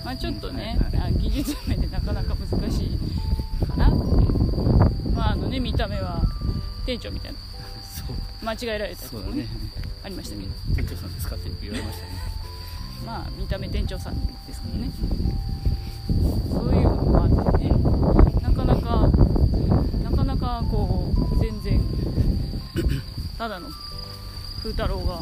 [0.03, 1.11] まあちょっとね、はいはい。
[1.11, 2.97] あ技術面でなかなか難しい
[3.65, 3.95] かなって
[5.15, 6.21] まああのね見た目は
[6.85, 7.39] 店長みたいな。
[8.41, 9.35] 間違えられたりとかね。
[9.43, 9.47] ね。
[10.03, 10.49] ありましたけど。
[10.75, 12.11] 店長さんですかって言われましたね。
[13.05, 14.91] まあ見た目店長さんですからね。
[16.07, 17.69] そういうのもあってね。
[18.41, 19.09] なかなか
[20.03, 21.81] なかなかこう全然
[23.37, 23.69] ただの
[24.59, 25.21] 風太郎が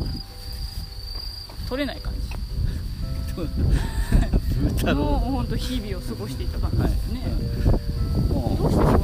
[1.67, 2.19] 取れない感じ。
[4.77, 7.79] 豚もうの本当日々を過ごしていた感じはいですよね、うんもう
[8.57, 8.97] どうしてそうなの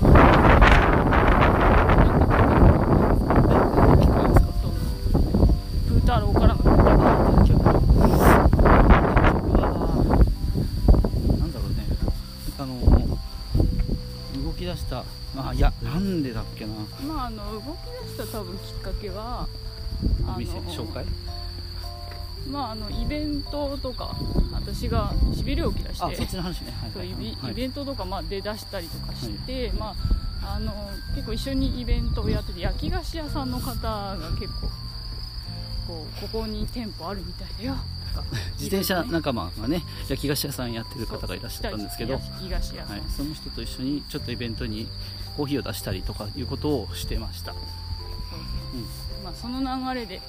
[3.93, 4.73] なんかその
[5.87, 6.59] 風太郎からの
[7.43, 7.67] 店長は
[11.39, 11.75] なんだろうね
[12.57, 12.71] あの
[14.43, 15.03] 動き出した
[15.35, 16.73] あいやなんでだっけな
[17.07, 17.65] まああの動き
[18.17, 19.47] 出した多分きっかけは
[20.35, 21.05] お店紹介
[22.49, 24.15] まああのイベントとか
[24.51, 30.73] 私がしびれを切らしてイはいはいベイベントとかまあ出だしたりとかして、まああの
[31.15, 34.67] 結構一緒にイベントをやってて焼き菓子屋さんの方が結構
[35.87, 37.75] こうここに店舗あるみたいだよ
[38.13, 38.27] とか。
[38.59, 44.87] 自転車仲間がね焼き菓子屋さんやってる方がいらっしゃったんですけど、焼き菓子屋さん、はい、その人と一緒にちょっとイベントに
[45.37, 47.67] コーヒーを出したりとかいうことをしてました、そうそ
[49.21, 50.21] うまあ、その流れで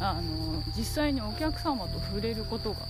[0.00, 2.80] あの実際にお客様と触れることが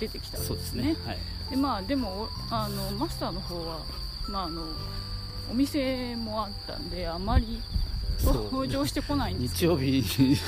[0.00, 0.96] 出てきたんそうですね。
[1.04, 1.18] はい。
[1.50, 3.80] でまあでもあのマスターの方は、
[4.28, 4.62] まあ、あの
[5.50, 7.60] お店もあったんであまり
[8.24, 10.02] 登場してこないんです日曜日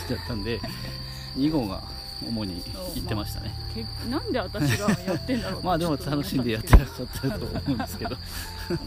[0.08, 0.60] だったんで
[1.36, 1.82] 2号が
[2.28, 2.62] 主に
[2.94, 3.54] 行ってましたね。
[3.74, 8.16] けなんで私がやってんだろう まあでも楽しんでやってたらっしゃったと思うんですけど。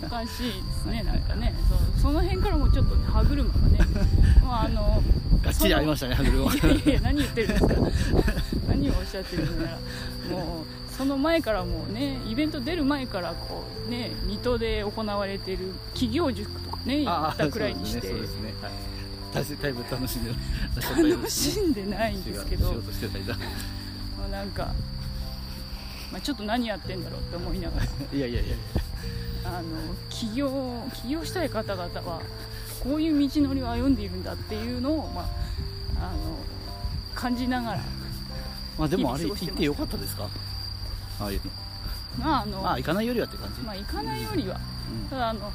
[0.04, 1.54] おかしいですねなんかね。
[1.70, 3.80] そうその辺からもちょっとね歯車がね。
[4.42, 5.04] まああの
[5.42, 6.54] がっちりありましたね歯車。
[6.54, 7.74] いやいや何言ってるんですか。
[8.68, 9.78] 何をおっしゃってるんだら
[10.30, 18.08] もうその前からもうねイベント出る前からこうね水戸で行われてる企業塾とかね行ああったくらいにして。
[18.08, 18.54] そうですねね。
[18.62, 18.97] はい
[19.34, 22.70] だいだいぶ楽しんでらっしゃったよう楽しんでないんですけど。
[22.70, 23.36] 仕事してたりだ。
[24.18, 24.74] まあなんか、
[26.12, 27.86] まあ、ちょっと何やってんだろうって思いながら。
[27.86, 28.56] いやいやいや。
[29.46, 29.66] あの
[30.10, 32.22] 起業起業したい方々は
[32.82, 35.26] こういう道のりを歩んでいるんだっていうのを、まあ、
[36.00, 36.38] あの
[37.16, 37.82] 感じながら、
[38.78, 40.28] まあでもあれ行ってよかったですか？
[41.20, 41.52] ああいうの。
[42.20, 44.60] まああのまあ行かないよりはって感じ、まあ、行かないよりは。
[45.04, 45.10] うん。
[45.10, 45.52] ただあの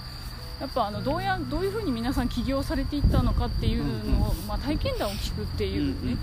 [0.62, 6.18] やっぱあのどうやどういうふうに皆さん起業されていったのかっていうのを、まあ、体験談を聞くっていうね、うんうん。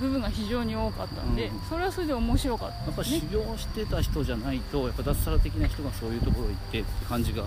[0.00, 7.44] 部分が非常に多かったんで、うんそれはそれで面白かったやっぱ修行してた人じゃないとやっぱ脱サラ的な人がそういうところ行ってって感じが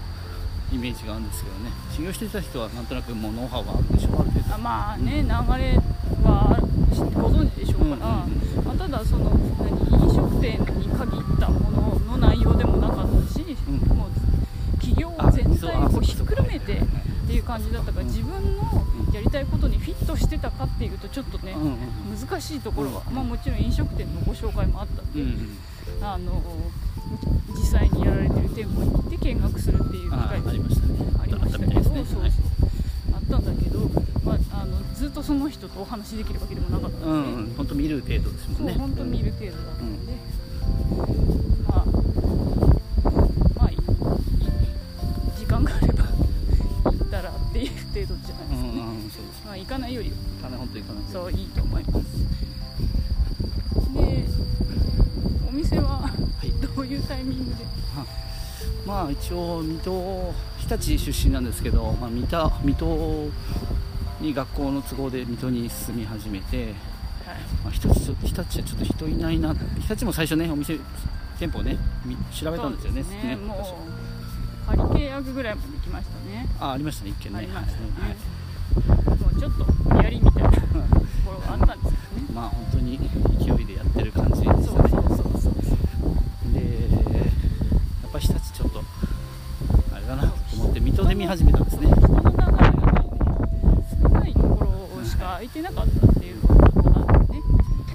[0.71, 1.71] イメージがあるんですけどね。
[1.95, 5.27] 修行してた人はなんとなくもうノウハウはあるでしょある程度あまあね、流れ
[6.23, 6.59] は
[7.15, 13.98] ご存知でしょうから、うんうんまあ、ただその何飲食店に限ったものの内容でもなかったし、うん
[15.05, 16.85] もう企業全体をひっくるめてっ
[17.27, 18.63] ていう感じだったからうん自分の
[19.13, 21.55] やりたいことにフィットしてたかっていうとちょっとね、
[22.29, 25.21] 難しいところは、うんまあ、もちろん飲食店のご紹介もあったんで、
[26.01, 26.41] あの
[27.55, 30.93] 実際にやられてる店舗に行って見学するっていう機あ会あありましたね。
[31.21, 32.31] ありましたけど、そうそうはい。
[33.13, 33.79] あったんだけど、
[34.23, 37.53] まあ、あのずっとその人とお話しできるわけでもなかったうので、んうん。
[37.57, 38.73] 本当見る程度ですもんね。
[38.73, 40.13] 本当見る程度だったので、
[51.11, 52.05] そういいと思います。
[53.93, 54.25] で
[55.47, 56.09] お店は
[56.75, 57.65] どういうタイミングで、
[58.85, 63.29] まあ一応水戸日立出身なんですけど、まあ、水戸水戸
[64.21, 66.75] に学校の都合で水戸に住み始めて、はい。
[67.63, 70.77] まあ、日立日立はちょっと人いないな日立も最初ねお店
[71.39, 73.35] 店舗ねみ調べたんですよねそうですね。
[73.35, 73.77] も
[74.73, 76.47] う仮契約ぐらいまで来ましたね。
[76.59, 77.39] あありましたね一件ね。
[77.39, 77.77] ありましたね。
[77.99, 78.15] はい
[79.19, 81.97] もうちょっとやりみたいなところがあったんですよね。
[82.33, 82.99] まあ本当に
[83.39, 84.63] 勢いでやってる感じでしたね。
[84.63, 85.53] そうそうそうそう。
[86.53, 88.83] でやっぱり日立ちょっと
[89.93, 91.87] あれだなと思って水戸で見始めたんですね。
[91.87, 92.79] 人の流れがないね
[94.01, 94.65] 少ないとこ
[94.97, 96.65] ろしか空いてなかったっていうのが
[97.13, 97.39] あってね。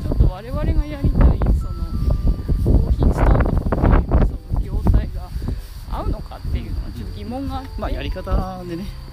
[0.02, 1.84] ちょっと我々がやりたいその
[2.64, 5.30] コーヒースタンドっていうその業態が
[5.90, 9.03] 合うのかっていうのはちょっと疑問があって、まあやり方でね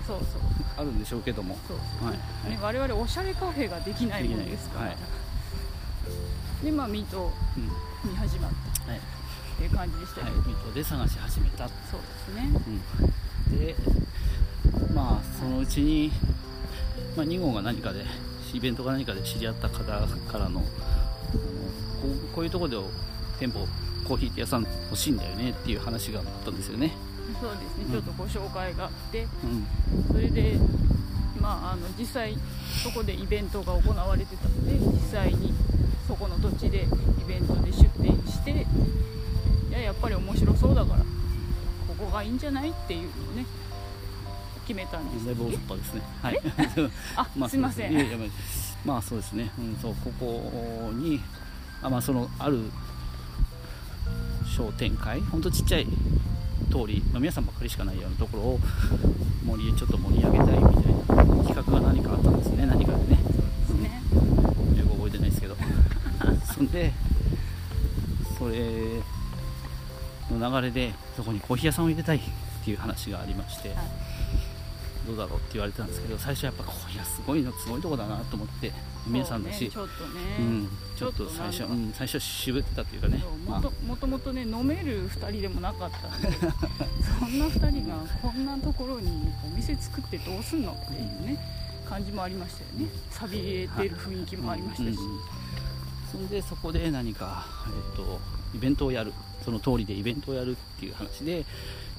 [0.81, 1.57] あるんでしょうけども。
[1.67, 6.65] そうはい、ね、我々おしゃれカフェができないもんですから、できない。
[6.65, 8.11] でまあミートうん。
[8.11, 8.51] に始まっ
[8.85, 8.91] た。
[8.91, 8.99] はい。
[8.99, 9.01] っ
[9.57, 10.31] ていう感じでしたはい。
[10.31, 12.49] けど、、水戸で探し始めた、そうですね。
[13.49, 13.75] うん、で
[14.93, 16.11] まあそのうちに、
[17.15, 18.05] まあ、2号が何かで
[18.53, 20.07] イベントか何かで知り合った方からの
[20.47, 20.65] あのこ
[22.05, 22.77] うこういうところで
[23.39, 23.67] 店舗
[24.07, 26.91] コーヒー屋さん欲しいんだよねっていう話があったんですよね、
[27.41, 27.91] そうですね、うん。
[27.91, 29.65] ちょっとご紹介があってうん、
[30.13, 30.57] それで
[31.41, 32.37] まああの実際
[32.83, 35.51] そこでイベントが行われてたので実際に
[36.07, 41.05] そこの土地でイベントで出店していややっぱり面白そうだからこ
[41.97, 43.45] こがいいんじゃないっていうのをね
[44.67, 46.01] 決めたんですだいぶ大雑把ですね。
[46.21, 46.41] はい。
[47.17, 47.91] あ、すいません。
[47.91, 48.27] いやいやまあ
[48.85, 51.19] まあそうですね、うん、そうここに
[51.81, 52.59] あまあそのある
[54.45, 55.19] 商店会？
[55.21, 55.87] ほんとちっちゃい
[56.69, 58.59] 通り、まあ、皆さんばっかりしかないようなところを
[59.45, 60.65] 盛りちょっと盛り上げたいみたい
[61.17, 62.65] な企画が何かあったんですね。
[62.65, 63.19] 何かでね。
[64.77, 65.55] よく覚えてないですけど。
[66.53, 66.93] そんで
[68.37, 69.01] それ
[70.31, 72.21] の流れでそこにコーヒー屋さんを入れたいっ
[72.63, 74.10] ていう話がありまして、はい
[75.11, 78.71] どうだろうって言われてたんですけど最初やっぱコーヒー屋すごいのすごいとこだなと思って
[79.07, 86.29] 皆さんだし、ちょっとね、うん、ちょっと最初、うん、最初渋ってたっていうかねもともともとね飲める2人でもなかったんで
[87.19, 89.09] そんな2人がこんなところに
[89.45, 91.37] お店作ってどうすんのっていうね
[91.89, 92.87] 感じもありましたよね。
[93.09, 94.97] 寂れてる雰囲気もありましたし、
[96.11, 98.19] そんでそこで何か、えっと、
[98.55, 99.11] イベントをやる。
[99.43, 101.45] その通りでイベントをやるっていう話で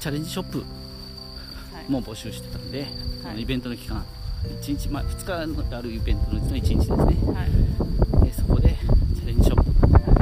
[0.01, 0.69] チャレンジショップはい
[1.89, 2.87] も募集してたんで、
[3.23, 4.05] そのイベントの期間
[4.61, 6.97] 1日前2日あるイベントのうちの1日ですね。
[6.97, 7.47] は
[8.23, 8.25] い。
[8.25, 8.77] でそこで
[9.17, 9.63] チャレンジショッ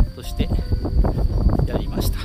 [0.04, 0.48] プとして
[1.66, 2.18] やりました。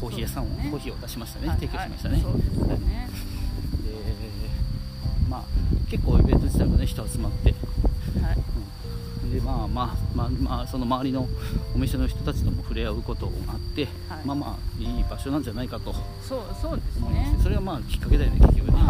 [0.00, 0.68] コーヒー屋さんを、ね。
[0.70, 1.56] コーヒーを出しましたね、はい。
[1.58, 2.32] 提供しましたね、はい。
[2.80, 3.08] ね。
[3.82, 3.90] で
[5.28, 5.44] まあ
[5.90, 7.50] 結構イベント自体もね人集まって
[8.22, 8.36] はい
[9.36, 11.28] でまあまあまあ、まあ、その周りの
[11.74, 17.36] お店の人たちとも触れ合うことがあって、はいまあまあいい場所なんじゃないかとそうそうですね。
[17.42, 18.84] それがまあきっかけだよね結局ね、きっ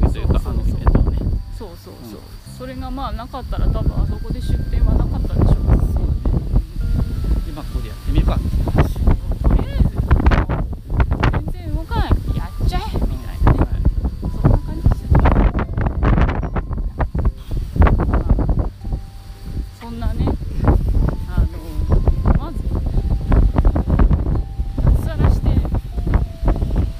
[0.00, 1.18] かけというかあのイベントはね。
[1.58, 2.58] そうそうそう、うん。
[2.58, 5.78] それがまあなかったら多分あそこで出店はなかったでしょうね。
[7.46, 8.92] でまあここでやってみるかっていう話
[9.42, 10.02] とりあえずも
[11.16, 13.80] う全然動かないやっちゃえみたいなね、はい
[14.20, 15.22] そんな感じですよね、
[18.06, 18.38] まあ、
[19.80, 20.26] そんなね
[21.28, 21.56] あの
[22.38, 22.58] まず
[24.84, 25.46] 脱サラして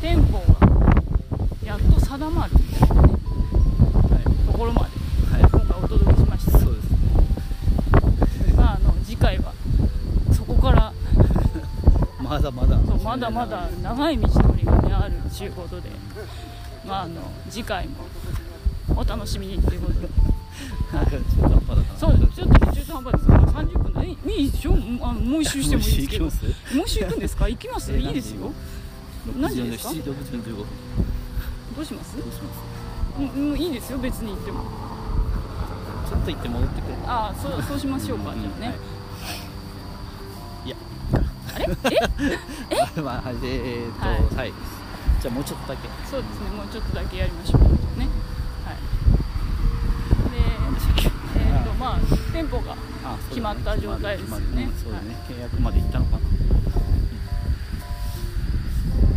[0.00, 0.56] 店舗が
[1.64, 4.88] やっと定まるみたいなねところまで
[5.32, 6.98] はい、はい今回お届けしましたそうですね
[8.56, 9.52] まあ、あの次回は
[10.32, 10.92] そこから
[12.22, 15.90] まだまだまだまだ長い道のりが、ね、あるということで、
[16.86, 18.06] まあ、あの次回も
[18.96, 20.08] お楽しみにということで。
[20.92, 26.24] なんか中途半端だなそうですちょっとね中途半端ですが30分でいいいいでしょあのもう一周してもいいですけど。
[26.24, 26.32] もう
[26.86, 27.48] 一周行くんですか？
[27.48, 27.92] 行きます？
[27.92, 28.50] いいですよ。
[29.38, 30.66] 何時ですか？7時45分。
[31.76, 32.16] どうします？
[32.16, 32.58] どうします？
[33.18, 34.62] うんうんいいですよ別に行っても。
[36.08, 36.94] ちょっと行って戻ってくる。
[37.06, 38.74] ああそうそうしましょうかじゃあね、
[40.64, 40.70] い。
[40.70, 40.76] や
[41.54, 41.66] あれ？
[41.96, 42.38] え？
[43.02, 44.18] まあはいえーっとはい。
[44.36, 44.52] はい、
[45.20, 45.88] じゃあもうちょっとだけ。
[46.10, 46.50] そうですね。
[46.56, 47.68] もうちょっとだけやりましょうね。
[48.64, 48.76] はい。
[50.24, 50.38] 何で
[51.36, 51.98] えーっとまあ
[52.32, 52.74] 店舗が
[53.30, 54.46] 決まった状態ですよね。
[54.46, 56.18] 決まるうんそうだね、契約まで行ったのかな。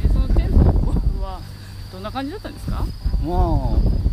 [0.01, 0.91] でその店舗
[1.23, 1.39] は
[1.91, 2.77] どんな感じだったんですか？
[2.77, 2.87] まあ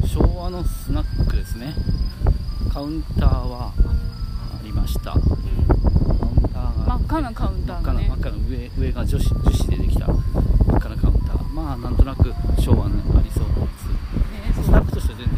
[0.06, 1.74] 昭和のスナックですね。
[2.72, 5.14] カウンターはありました
[7.04, 8.06] 赤なカウンターがね。
[8.08, 10.06] 真っ赤な上上が女子樹脂でできた。
[10.06, 10.18] 真っ
[10.76, 11.48] 赤なカウンター。
[11.48, 13.70] まあなんとなく昭和のありそうなやね
[14.54, 15.36] つスナックとしては全然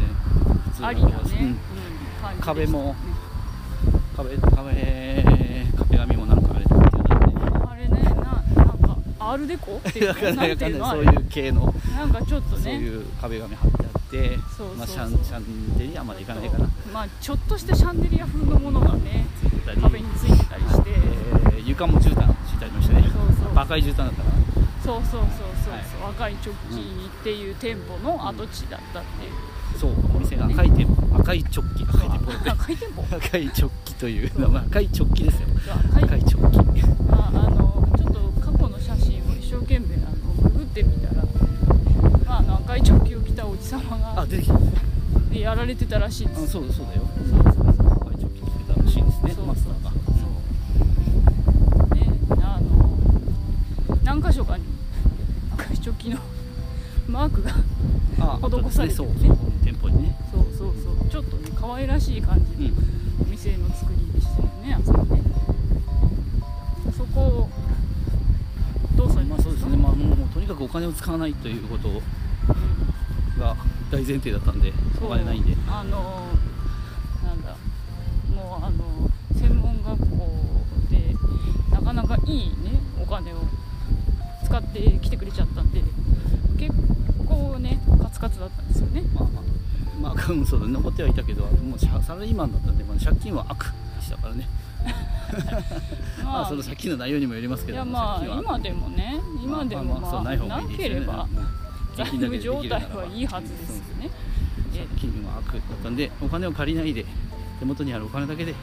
[0.71, 1.47] 普通ありなね、うん。
[1.47, 1.57] うん。
[2.39, 2.95] 壁も
[4.15, 5.25] 壁壁
[5.77, 11.73] 壁紙もなんかあれあれねななんかアールデコっていう そういう系の。
[11.95, 12.63] なんかちょっとね。
[12.63, 14.37] そういう壁紙貼ってあって。
[14.77, 16.67] まあ、シャンシャンデリアまでいかないかな。
[16.93, 19.25] まあちょっとしたシャンデリア風のものがね
[19.81, 20.50] 壁について
[21.87, 23.01] たりして、えー床も絨毯敷いてありましたね。
[23.01, 23.51] そうそう。
[23.55, 24.31] 赤い絨毯だったかな。
[24.83, 25.81] そうそうそうそう、はい。
[26.11, 26.75] 赤いチョッキ
[27.07, 29.31] っていう店舗の跡地だったっていう、
[29.79, 31.17] そうお店が赤い店舗。
[31.17, 31.83] 赤いチョッキ。
[31.83, 32.31] 赤い店舗。
[32.51, 33.03] 赤い店舗。
[33.15, 34.49] 赤いチョッキというそう。
[34.49, 35.47] まあ赤いチョッキですよ。
[35.91, 36.03] 赤い。
[36.03, 36.81] 赤いチョッキ。
[37.11, 41.23] ああのちょっと過去の写真を一生懸命あのググってみたら、
[42.25, 44.53] まあ、あの赤いチョッキを着たおじさまがあ出てきた。
[44.53, 44.59] あ
[45.33, 46.47] やられてたらしいです。
[46.47, 47.01] そうそうだよ。
[47.17, 47.87] そうそうそう。
[48.05, 49.33] 赤いチョッキ着てたらしいですね。
[49.33, 49.55] そうそう
[51.95, 52.09] ね
[52.41, 52.67] あの
[54.11, 54.65] 何箇所かに
[55.53, 56.17] 赤いチョッキの
[57.07, 57.51] マークが
[58.19, 59.05] あ施されてるね。
[59.05, 59.07] そう
[59.63, 60.17] 店舗にね。
[60.29, 61.09] そうそうそう。
[61.09, 63.21] ちょっとね可愛らしい感じのうん。
[63.21, 65.21] お店の作りでしたよねあそこね。
[66.97, 67.49] そこを
[68.97, 69.77] どうされまあますかそうですね。
[69.77, 71.87] まあもうとにかくお金を使わないということ
[73.39, 73.55] が
[73.89, 75.55] 大前提だったんでお金ないんで。
[75.69, 76.27] あの
[77.23, 77.55] なんだ。
[78.35, 81.15] もうあの専門学校で
[81.71, 83.37] なかなかいいねお金を
[84.51, 85.81] 使ってきてくれちゃったんで
[86.59, 86.73] 結
[87.25, 89.01] 構ねカツカツだったんですよね。
[89.13, 89.43] まあまあ
[90.01, 90.73] まあ うんそうだね。
[90.73, 94.47] 残ってはいたけどもうササラリーマンだったんで、まあ、借金は悪でしたからね。
[96.23, 101.07] まあその借金の内容にもよりますけどいやまあ今でもね今でもまあない方がいいですよね。
[101.95, 104.09] 財務 状態はいいはずですよね。
[104.73, 107.05] え借金は悪だったんでお金を借りないで
[107.59, 108.53] 手元にあるお金だけで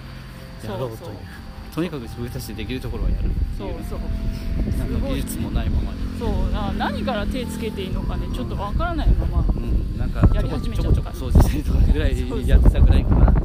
[0.62, 1.16] やろうという。
[1.74, 3.98] とにかく自分たちでできるところはやるそうそう。
[4.78, 5.98] なんか技術もないままに。
[6.18, 6.52] そう。
[6.52, 9.44] だから何から手つけていいのかねちょっとわからないまま。
[9.48, 9.98] うん。
[9.98, 10.94] なんかやり始めちゃった。
[10.94, 13.37] ちょこちょこ掃除したりとかぐらそうそういやってたぐらいかな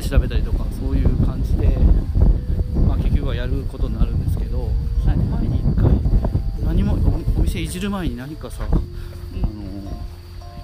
[0.00, 1.68] で調べたりとかそういう感じで、
[2.88, 4.70] まあ、結局はやることになるんですけど
[5.04, 5.90] 前に一回
[6.64, 8.80] 何もおお店いじる前に何かさ、あの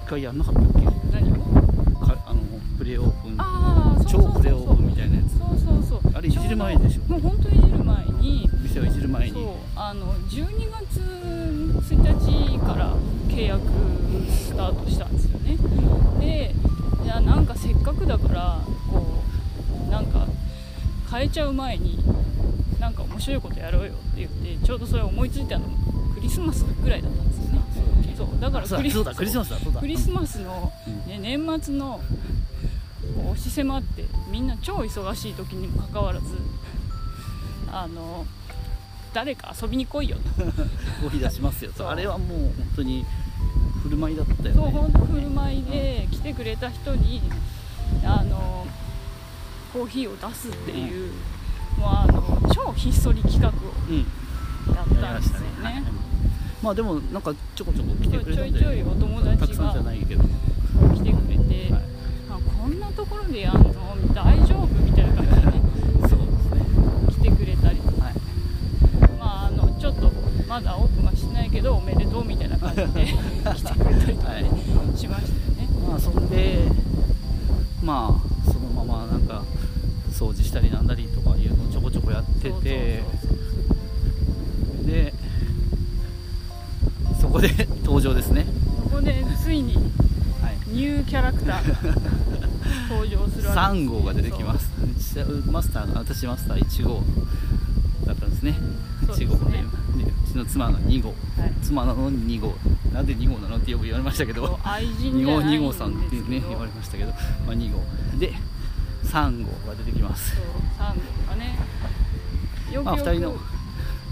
[0.03, 0.79] 一回やんなかったっけ？
[1.11, 1.35] 何を？
[2.05, 2.41] かあの
[2.77, 3.37] プレオープン。
[4.07, 5.37] 超プレオープンみたいなやつ。
[5.37, 6.11] そうそうそう。
[6.13, 7.11] あれいじる前でしょ。
[7.11, 11.01] もう本当にいじる前に店をいじる前そうにあの12月
[11.93, 12.95] 1日から
[13.27, 13.61] 契約
[14.31, 15.57] スタートしたんですよね。
[16.19, 16.55] で
[17.03, 18.61] じゃあなんかせっかくだから
[19.89, 20.27] なんか
[21.11, 21.97] 変えちゃう前に
[22.79, 24.29] なんか面白いことやろうよって言っ
[24.59, 27.61] てちょうどそれ思いついたのもクリスマスぐらいだったんですよね。
[28.17, 29.03] そうだからクリスマ
[29.45, 29.79] スだそうだ。
[29.79, 32.01] クリスマスの、うんね、年末の
[33.31, 36.25] 押し迫ってみんな超忙しい時にもかかわらず
[37.71, 38.25] あの
[39.13, 40.23] 誰か遊びに来いよと。
[40.43, 41.89] コーヒー出しますよと。
[41.89, 43.05] あれはもう本当に
[43.83, 44.53] 振る舞いだったよね。
[44.53, 47.21] そう本当振る舞いで来てくれた人に
[48.03, 48.66] あの
[49.67, 51.11] コーヒーを出すっていう、
[51.77, 53.51] もうあの超ひっそり企画を
[53.89, 53.97] うん
[54.73, 55.75] やったんですよはい。
[55.75, 55.83] ね。
[56.61, 58.57] まあでもなんかちょこちょこ来てくれちたんで。
[58.57, 60.23] ょいちょいお友達たくさんじゃがないけど。
[60.23, 61.83] 来てくれて、はい。
[62.29, 63.73] あこんなところでやんの
[64.13, 65.61] 大丈夫みたいな感じでね。
[66.09, 66.65] そうですね。
[67.11, 68.05] 来てくれたりとか。
[68.05, 68.13] はい。
[69.19, 70.11] まああのちょっと
[70.47, 72.83] まだオープンはしてないけどおめでとうみたいな感じで
[73.55, 74.49] 来てくれたりとかね、
[74.95, 75.67] しましたよね。
[75.87, 76.67] まあそんで
[77.83, 79.43] まあそのままなんか
[80.17, 83.03] 掃除したりなんだりとかいうのをちょこちょこやってて
[84.83, 85.13] で
[87.21, 87.49] そこで
[87.85, 88.45] 登場ですね。
[88.83, 89.75] そこでついに
[90.41, 90.57] はい。
[90.67, 92.01] ニューキャラクターが
[92.89, 94.71] 登場するわけ3号が出てきます。
[95.51, 97.03] マスターが私マスター1号
[98.05, 98.57] だったんですね。
[99.03, 99.25] 1ですね。
[99.27, 101.09] 号ででうちの妻が2号。
[101.37, 101.53] はい。
[101.61, 102.55] 妻なのに2号
[102.93, 107.11] なんで2号なのってよく言われましたけど愛人2号じゃない2号さんってね言われましたけど、
[107.45, 107.83] まあ、2号
[108.17, 108.33] で
[109.07, 110.35] 3号が出てきます。
[110.35, 110.45] そう
[110.79, 110.93] 3
[111.25, 111.57] 号がね
[112.71, 113.41] よくまあ、よく2人の自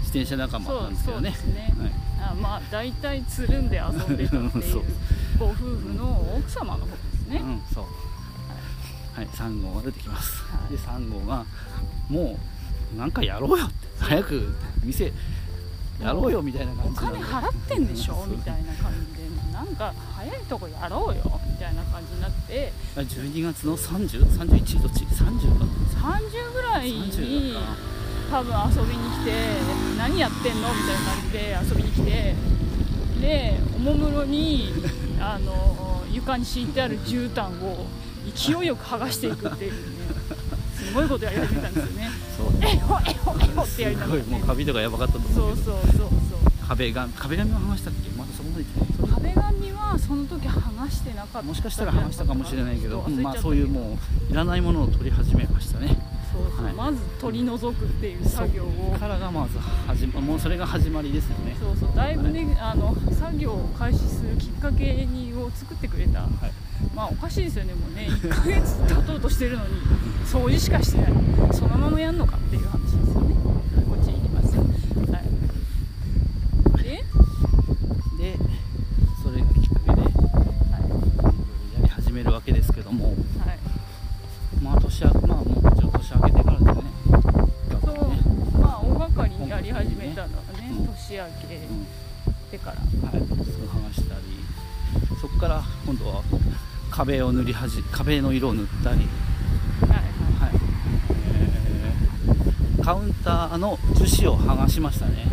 [0.04, 1.30] 転車仲間なんですけどね。
[1.30, 1.74] そうそうですね。
[1.78, 1.92] はい。
[2.30, 3.84] あまあ大体つるんで遊
[4.14, 4.82] んでたってい そう。
[4.82, 4.84] う
[5.38, 7.84] ご夫婦の奥様の方ですね、うん、そう。
[9.14, 9.26] はい。
[9.26, 10.72] 3号が出てきます、はい。
[10.72, 11.44] で3号が
[12.08, 12.38] も
[12.94, 13.74] うなんかやろうよって。
[13.98, 15.12] 早く店
[16.00, 18.24] やろうよみたいなお感じ金払ってんでしょ？
[18.24, 18.26] う。
[18.28, 19.26] んみたいな感じで。
[19.52, 21.40] なんか早いとこやろうよ。
[21.45, 22.72] みたいな感じになって。
[22.96, 25.64] あ12月の3031どっち？30か。
[25.64, 27.56] 30ぐらい30に
[28.30, 29.32] 多分遊びに来て
[29.98, 30.68] 何やってんの？
[30.68, 32.34] みたいな感じで遊びに来て。
[33.20, 34.70] でおもむろに
[35.18, 37.86] あの床に敷いてある絨毯を
[38.34, 39.78] 勢いよく剥がしていくっていうね。
[40.76, 42.10] すごいことやり始めたんですよね。
[42.36, 42.46] そう。
[42.60, 45.72] えほえほえほってやりながらねもうカビとかやばかったと思そううけど。
[45.72, 46.08] そうそうそう
[46.68, 53.98] 壁が壁紙を剥がしたっけまだそこまで行ってない壁紙はその時剥がしてなかったもしかしたら剥がしたかもしれないけどまあそういうも
[54.28, 55.96] ういらないものを取り始めましたね。
[56.32, 56.74] そうそう、はい。
[56.74, 58.96] まず取り除くっていう作業を。
[58.98, 61.56] からがまず始まもうそれが始まりですよね。
[61.58, 61.96] そうそう。
[61.96, 66.20] だいぶね、あの作業を開始するきっかけにを作ってくれた。
[66.20, 66.30] はい。
[66.94, 68.08] まあおかしいですよねもうね。
[68.08, 69.70] 1ヶ月経とうとしてるのに
[70.24, 71.36] 掃除しかしてない。
[71.52, 74.64] そのままやんのかっていう話ですよねこっちに行きますは
[76.80, 78.38] いで、で
[79.22, 80.08] それがきっかけでは
[81.74, 83.08] やり始めるわけですけどもい
[83.46, 83.58] はい、
[84.62, 86.82] まあ年明けまあもうちょっと年明けてからですね
[87.70, 91.86] そうまあ大掛かりにやり始めたのはねうん年明けうん
[92.50, 94.22] てからはい、そう剥がしたり
[95.20, 96.22] そこから今度は
[97.56, 100.02] 壁を塗り始め壁の色を塗ったり、はいはい。
[100.40, 100.60] はい。
[101.24, 105.26] えーカウンターの樹脂を剥がしましたね。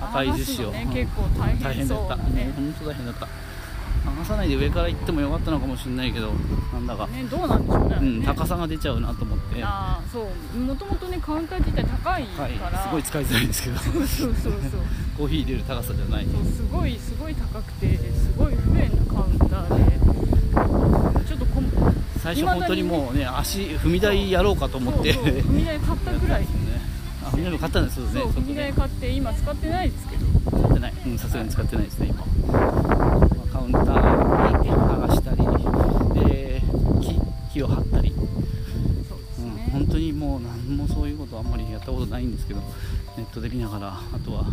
[0.00, 3.28] 赤い樹脂を、ね結構大大変だった、なね本当大変だった。
[4.04, 6.32] 剥がさないで上から行ってもよかったのかもしれないけど
[6.72, 10.58] なんだか、ねどうなんでしょうね,、うん、ね高さが出ちゃうなと思って、はああそう。
[10.58, 13.78] もともとねカウンター自体高いい、から、すごい使いづらいんですけど。
[13.78, 14.52] そうそうそうそう。
[15.16, 16.24] コーヒー入れる高さじゃない。
[16.24, 19.92] そうすごいすごい高くてすごい不便なカウンターで
[21.26, 21.70] ちょっとこん
[22.34, 25.14] 最初本当にもうね足踏み台やろうかと思って。
[25.14, 26.46] 踏み台買ったぐらい。
[27.24, 30.26] あ踏み台も買ったんですよねそう踏み台買って今使ってないですけど。
[30.58, 30.92] 使ってない。
[31.06, 35.36] うんさすがに使ってないですね今、まあカウンターに剥がしたり
[36.20, 36.62] で
[37.00, 37.20] 木
[37.52, 38.12] 木を張ったり、
[39.08, 42.60] そうですうんね、本当にもう何もそういうことあんまりやったことないんですけど
[43.16, 44.44] ネットで見ながらあとは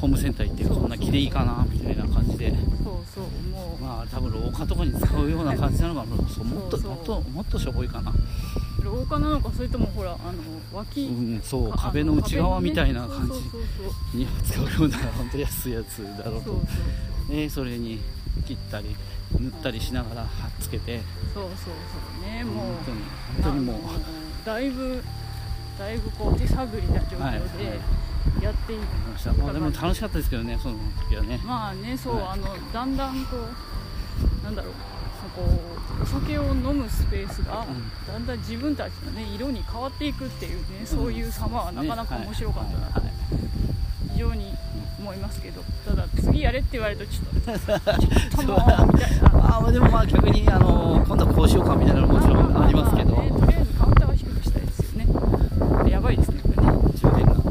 [0.00, 2.52] ホームセンター行ってこんな木でいいかなみたいな感じで
[4.60, 8.12] あ多分廊下とかに使うような感じなのかなもっともっともっとしょぼいかな
[8.82, 10.18] 廊下なのかそれともほらあの
[10.72, 13.30] 脇、うんそうか壁の内側みたいな感
[14.12, 14.18] じ。
[14.18, 16.50] に使うような本当に安いやつだろうと。
[16.50, 16.56] そ
[17.46, 18.00] うそれに
[18.46, 18.94] 切ったり
[19.38, 21.00] 塗ったりしながら貼っつけて。
[21.34, 21.70] そうそうそ
[22.28, 22.44] うね。
[22.44, 22.66] もう
[23.42, 23.76] 本当にもう。
[24.46, 25.02] だいぶ
[25.78, 29.32] だいぶこう手探りな状はい況でやっていやりました。
[29.32, 30.76] まあでも楽しかったですけどねその
[31.08, 31.40] 時はね。
[31.44, 32.24] まあねそう、はい。
[32.34, 33.75] あのだんだんこう
[34.46, 34.72] なんだろう
[35.20, 35.42] そこ
[35.98, 37.90] うお酒を飲むスペースがうん。
[38.06, 43.00] だんだん自分たちの、ね、色に変わっていくっていうねそういう様はなかなか面白かったなと
[44.12, 44.54] 非常に
[45.00, 49.30] 思いますけどただ次やれって言われるとちょっとちょっともう みたいな。
[49.56, 57.44] あーでもまあ逆にあの今度はこうしようかみたいなのももちろんありますけど、あねとりあえずカウンターは低くしたいですよねやばいですねこれね充電がそう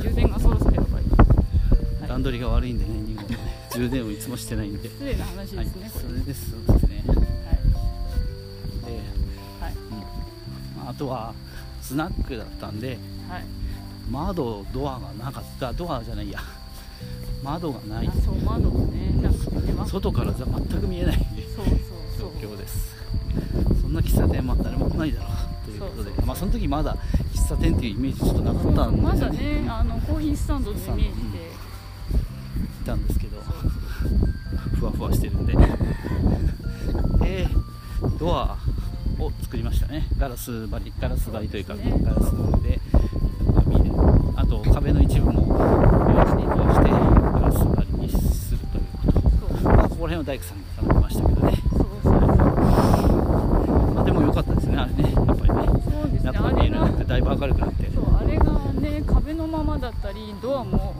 [0.00, 3.36] 充電がそろそろやばい段取りが悪いんでね日本ね
[3.80, 4.90] 充電をいつもしてないんで。
[4.90, 7.02] 失礼な話はいですね、こそれれですそうですね。
[7.06, 7.16] で、はい、
[9.62, 9.72] はい。
[9.72, 10.82] うん。
[10.82, 11.32] まああとは
[11.80, 13.44] スナックだったんではい。
[14.10, 15.72] 窓ドアがなかった。
[15.72, 16.40] ドアじゃないや。
[17.42, 18.08] 窓がない。
[18.08, 19.14] あそう窓もね
[19.86, 21.26] 外からじゃ全く見えない。
[21.56, 21.74] そうそう
[22.18, 22.52] 状そう。
[22.52, 22.94] 況です。
[23.80, 25.64] そんな喫茶店は誰も来ないだろう。
[25.64, 26.10] ということで。
[26.26, 26.94] まあ、その時まだ
[27.32, 31.02] 喫茶店っていうイメージちょっとなかったんですよまだねあのコーヒースタンドのイメージ
[31.32, 31.50] で。
[32.82, 33.29] いたんですけど
[35.00, 35.54] ふわしてるんで。
[37.24, 37.48] で
[38.18, 38.58] ドア
[39.18, 40.06] を作りましたね。
[40.18, 41.94] ガラス張りガラス張りというかね。
[42.04, 42.32] ガラス
[42.62, 42.78] で
[44.36, 45.56] あと壁の一部も
[46.06, 49.64] 両手に通してガラス張りにするということ。
[49.64, 52.12] まあここら辺は大工さんが頼みましたけどね、そうそう
[53.94, 55.14] まあ、でも良かったですねあれね。
[55.14, 55.66] やっぱりね。
[55.66, 56.32] そうですね。
[56.32, 57.90] やってだいぶ明るくなって。
[57.94, 58.44] そうあれが
[58.74, 60.94] ね壁のままだったりドアも、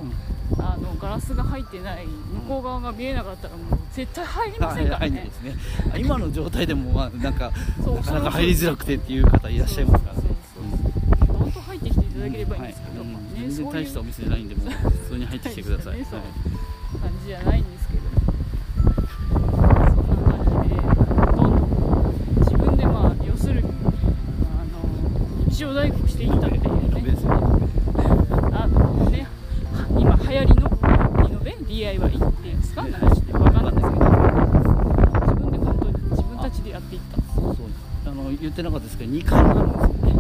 [0.58, 5.06] あのガラスが入ってない向こう側が見えなかったらもう絶対入りませんからね。
[5.06, 5.54] 入んないですね。
[6.00, 7.52] 今の状態でもまあなんか
[7.96, 10.16] なかなか入りづらくてっていう方いらっしゃいますから。
[10.16, 10.20] ね
[11.40, 13.08] どんと入ってきていただければいいんですけど、はい。
[13.08, 16.04] うんまあね全然大したお店じゃないんでもう普通に入ってきてください、はい。
[16.04, 18.00] 感じじゃないんですけど
[19.30, 20.76] そんな感じで
[21.36, 21.60] どんどん
[22.40, 23.72] 自分でまあ要するにあ
[24.72, 29.26] の日曜大工をしていったっていうねダメですよあのね
[29.98, 30.70] 今流行りの
[31.26, 34.04] リノベ DIY っていうんですか何してわかんないですけど
[35.20, 37.56] 自分で本当に自分たちでやっていったそう
[38.06, 40.12] あの言ってなかったですけど2階があるんですよね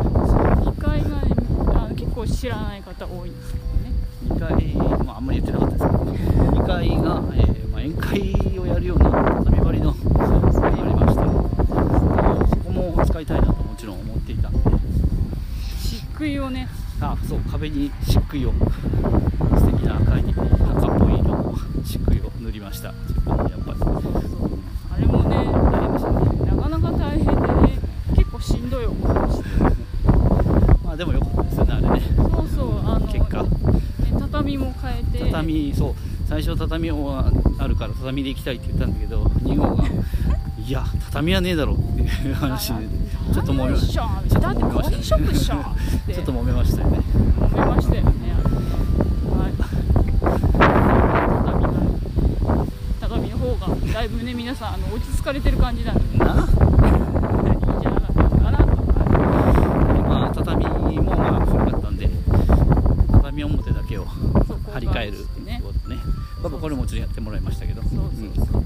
[0.70, 1.34] 2階がね
[1.74, 4.64] あの結構知らない方多いんですけどね。
[4.74, 9.10] 2階、まあ、あんまり言ってなかったですけど2階が、えーまあ、宴会をやるような
[9.44, 10.12] 畳張りのそう
[10.46, 14.58] ですありねましてそこも使いたいなともちろん思っていたんで。
[15.82, 16.66] 漆喰をね。
[17.02, 18.52] あそう壁に漆喰を
[19.58, 23.78] 素敵な赤い赤っぽい色の漆喰を塗りました自分でやっぱり
[24.96, 25.36] あれもね
[25.70, 27.78] 大変でしたねなかなか大変でね
[28.16, 29.44] 結構しんどい思いをして
[30.84, 33.48] まあでも良かったですよねあれねそうそうあの結果ね、
[34.20, 35.94] 畳も変えて畳そう
[36.28, 37.18] 最初畳を
[37.58, 42.86] あるから畳で行きたいって言ったんだけど2号がいや畳はねえだろっていう話で
[43.34, 46.14] ちょっともめちょっとだってコーヒーショップっしょって。
[46.14, 46.98] ちょっと揉めましたよね。
[46.98, 48.12] 揉めましたよね。
[53.00, 58.64] 畳の方がだいぶね皆さんあの落ち着かれてる感じなんでねないいんじゃなかったのかなと
[60.02, 62.08] まあ畳もまあ古かったんで
[63.12, 64.06] 畳表だけを
[64.46, 65.96] そう張り替えるってねことね
[66.42, 68.62] まあこれもちろんやってもらいましたけどそうそうそう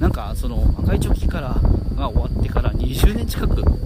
[0.00, 1.54] なんかその赤いチョッキから
[1.96, 3.76] が終わってから20年近くそうね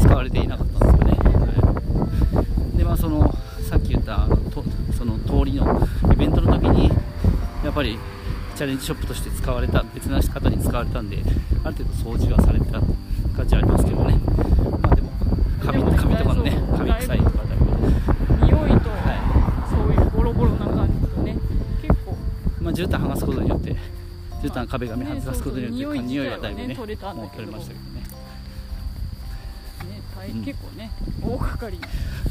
[0.00, 1.42] 使われていなかったんですよね、はい
[2.76, 3.32] でまあその
[3.68, 4.64] さっき言ったあのと
[4.96, 6.88] その通りのイベントの時に
[7.64, 7.98] やっぱり
[8.62, 11.18] チャレンジショップとして使われた別な方に使われたんで
[11.64, 12.80] ある程度掃除はされた
[13.36, 14.16] 価値ありますけどね。
[14.80, 15.10] まあでも
[15.58, 17.64] 紙紙とかのね紙臭いとかだけど
[18.46, 21.36] 匂いと、はそういうボロボロな感じとね
[21.82, 22.14] 結構。
[22.60, 23.74] まあ、絨毯剥がすことによって
[24.42, 28.00] 絨毯壁紙ね剥がすことによって、そうそう匂いはだいぶねね取れたんだもう取れましたけどね。
[28.00, 28.06] ね
[30.16, 30.44] 大うん。
[30.44, 31.80] 結構ね大掛かり。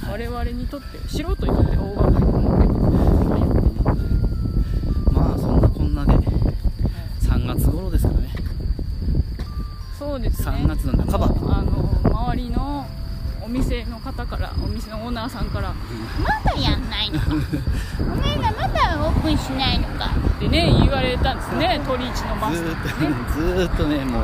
[0.10, 2.68] 我々にとって素人にとって大掛かりなもので
[3.28, 3.72] まあやってね
[5.12, 6.22] まあそんなこんなで
[7.22, 8.30] 3月頃ですからね
[9.98, 11.26] そうですね3月の半ば
[11.58, 12.86] あの周りの
[13.41, 15.74] お店の方からお店のオーナーさんから
[16.24, 17.26] まだやんないのか。
[18.02, 20.06] お前らまだオープンしないのか。
[20.06, 22.70] ってね言われたんですね鳥市のマスね。
[23.34, 24.24] ずーっとねもう。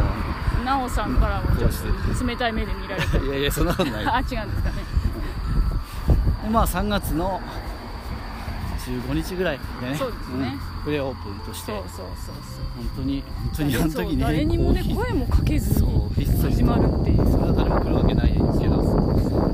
[0.65, 1.69] 奈緒さんからもちょっ
[2.17, 4.05] と冷たい目で見られたりいやいやそんなことない。
[4.07, 4.75] あ違うんですかね。
[6.43, 7.39] でまあ3月の
[8.85, 10.57] 15日ぐらいでねそうですね。
[10.71, 11.73] うんプレオープンとして。
[11.73, 12.35] そうそうそう
[12.77, 17.29] 本当に本当にそうあの時ね誰にもね声もかけずそうに始まるっていう。
[17.29, 18.81] それは誰も来るわけないですけど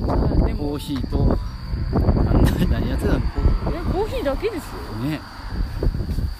[0.07, 1.37] はいでもコーヒーと
[2.27, 3.19] あんな何やってたの？
[3.21, 3.25] コ
[3.69, 4.71] えコーヒーだけですよ。
[5.01, 5.19] ーね。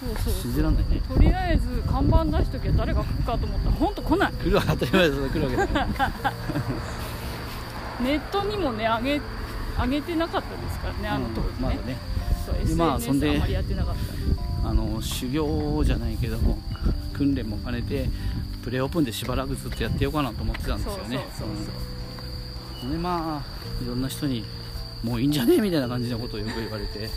[0.00, 1.00] そうそう信じらんないね。
[1.08, 4.32] とりあえず看板出しときゃ誰が来るかと思ったら本当来ない。
[4.32, 5.74] 来るは当たり前です来るわけ
[8.04, 9.20] ネットにもね上げ
[9.80, 11.96] 上げてなかったですからねあの当時ね,、まだね。
[12.44, 14.02] そうでまあそんであんまりやってなかった。
[14.02, 14.12] んで
[14.66, 16.58] あの修行じゃないけども
[17.12, 18.08] 訓練も兼ねて
[18.62, 21.04] プレーオープンでしばらくずっとやってようかなと思ってたんですよね。
[21.04, 21.52] そうそうそうう。
[21.52, 21.56] ん
[22.90, 24.44] でまあいろんな人に
[25.02, 25.58] もういいんじゃね？
[25.60, 27.10] みたいな感じのことをよく言われて。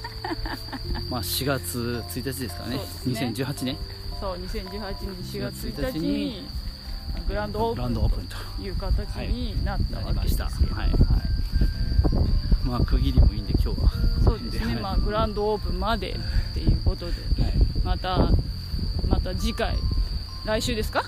[1.10, 2.78] まあ4月1日ですかね。
[2.78, 2.82] ね。
[3.06, 3.78] 2018年。
[4.20, 6.48] そう2018年4月1 1日日にに
[7.28, 8.10] グランドオープンと
[8.58, 10.76] という形になったわけですけど、なりました。
[10.76, 10.90] はい。
[10.90, 10.98] はい。
[12.66, 13.92] まあ区切りもいいんで今日は。
[14.24, 14.84] そうですね、はい。
[14.84, 17.14] まあ、グランドオープンまでっていうことで。
[17.42, 17.54] はい。
[17.84, 18.32] また
[19.08, 19.78] また次回
[20.46, 21.04] 来週ですか？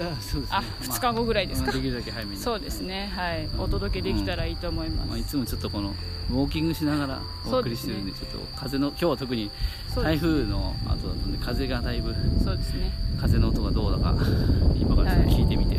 [0.00, 0.56] あそうですね。
[0.58, 1.66] あ2日後ぐらいですか？
[1.66, 2.40] まあできるだけ早めに。
[2.40, 3.12] そうですね。
[3.14, 3.48] はい。
[3.58, 5.94] お届けできたらいいと思います、まあ、いつもちょっとこの
[6.30, 9.50] ウォーキングしながらお送りしてるんでちょっと風の今日は特に
[9.94, 12.14] 台風の後だったんで風がだいぶ
[12.44, 12.92] そうですね。
[13.20, 14.14] 風の音がどうだか
[14.76, 15.78] 今からちょっと聞いてみて、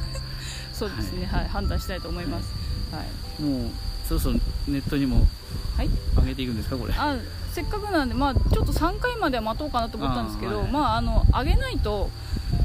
[0.72, 1.26] そうですね。
[1.26, 2.52] はい、判断したいと思います。
[2.92, 3.70] はい、もう
[4.06, 4.34] そろそろ
[4.66, 5.26] ネットにも
[5.76, 6.94] はい、上げていくんですかこれ？
[6.96, 7.16] あ
[7.52, 12.10] せっかくなんで、まあ、ちょっと3回までは待とうかなと思ったんですけどまあ、あの上げないと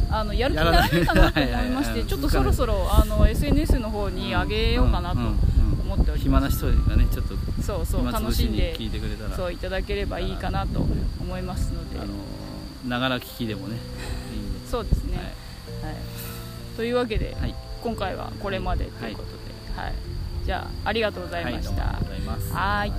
[0.09, 9.35] あのやる気にならないかなと思いましてちょっとそろそろあの SNS の方に上げようかなと思っており暇ます、な人がねちょっとそうそう楽しんで聞いてくれたら。
[9.35, 10.79] そういただければいいかなと
[11.19, 11.99] 思いますので。
[11.99, 12.13] あの
[12.87, 13.79] ながら聞きでもねいい
[14.69, 15.17] そうですね、
[15.81, 15.93] はい。
[15.93, 16.01] はい。
[16.77, 17.55] というわけで、はい。
[17.81, 19.93] 今回はこれまでということで、はい。
[20.45, 21.99] じゃあありがとうございました。
[22.53, 22.93] はい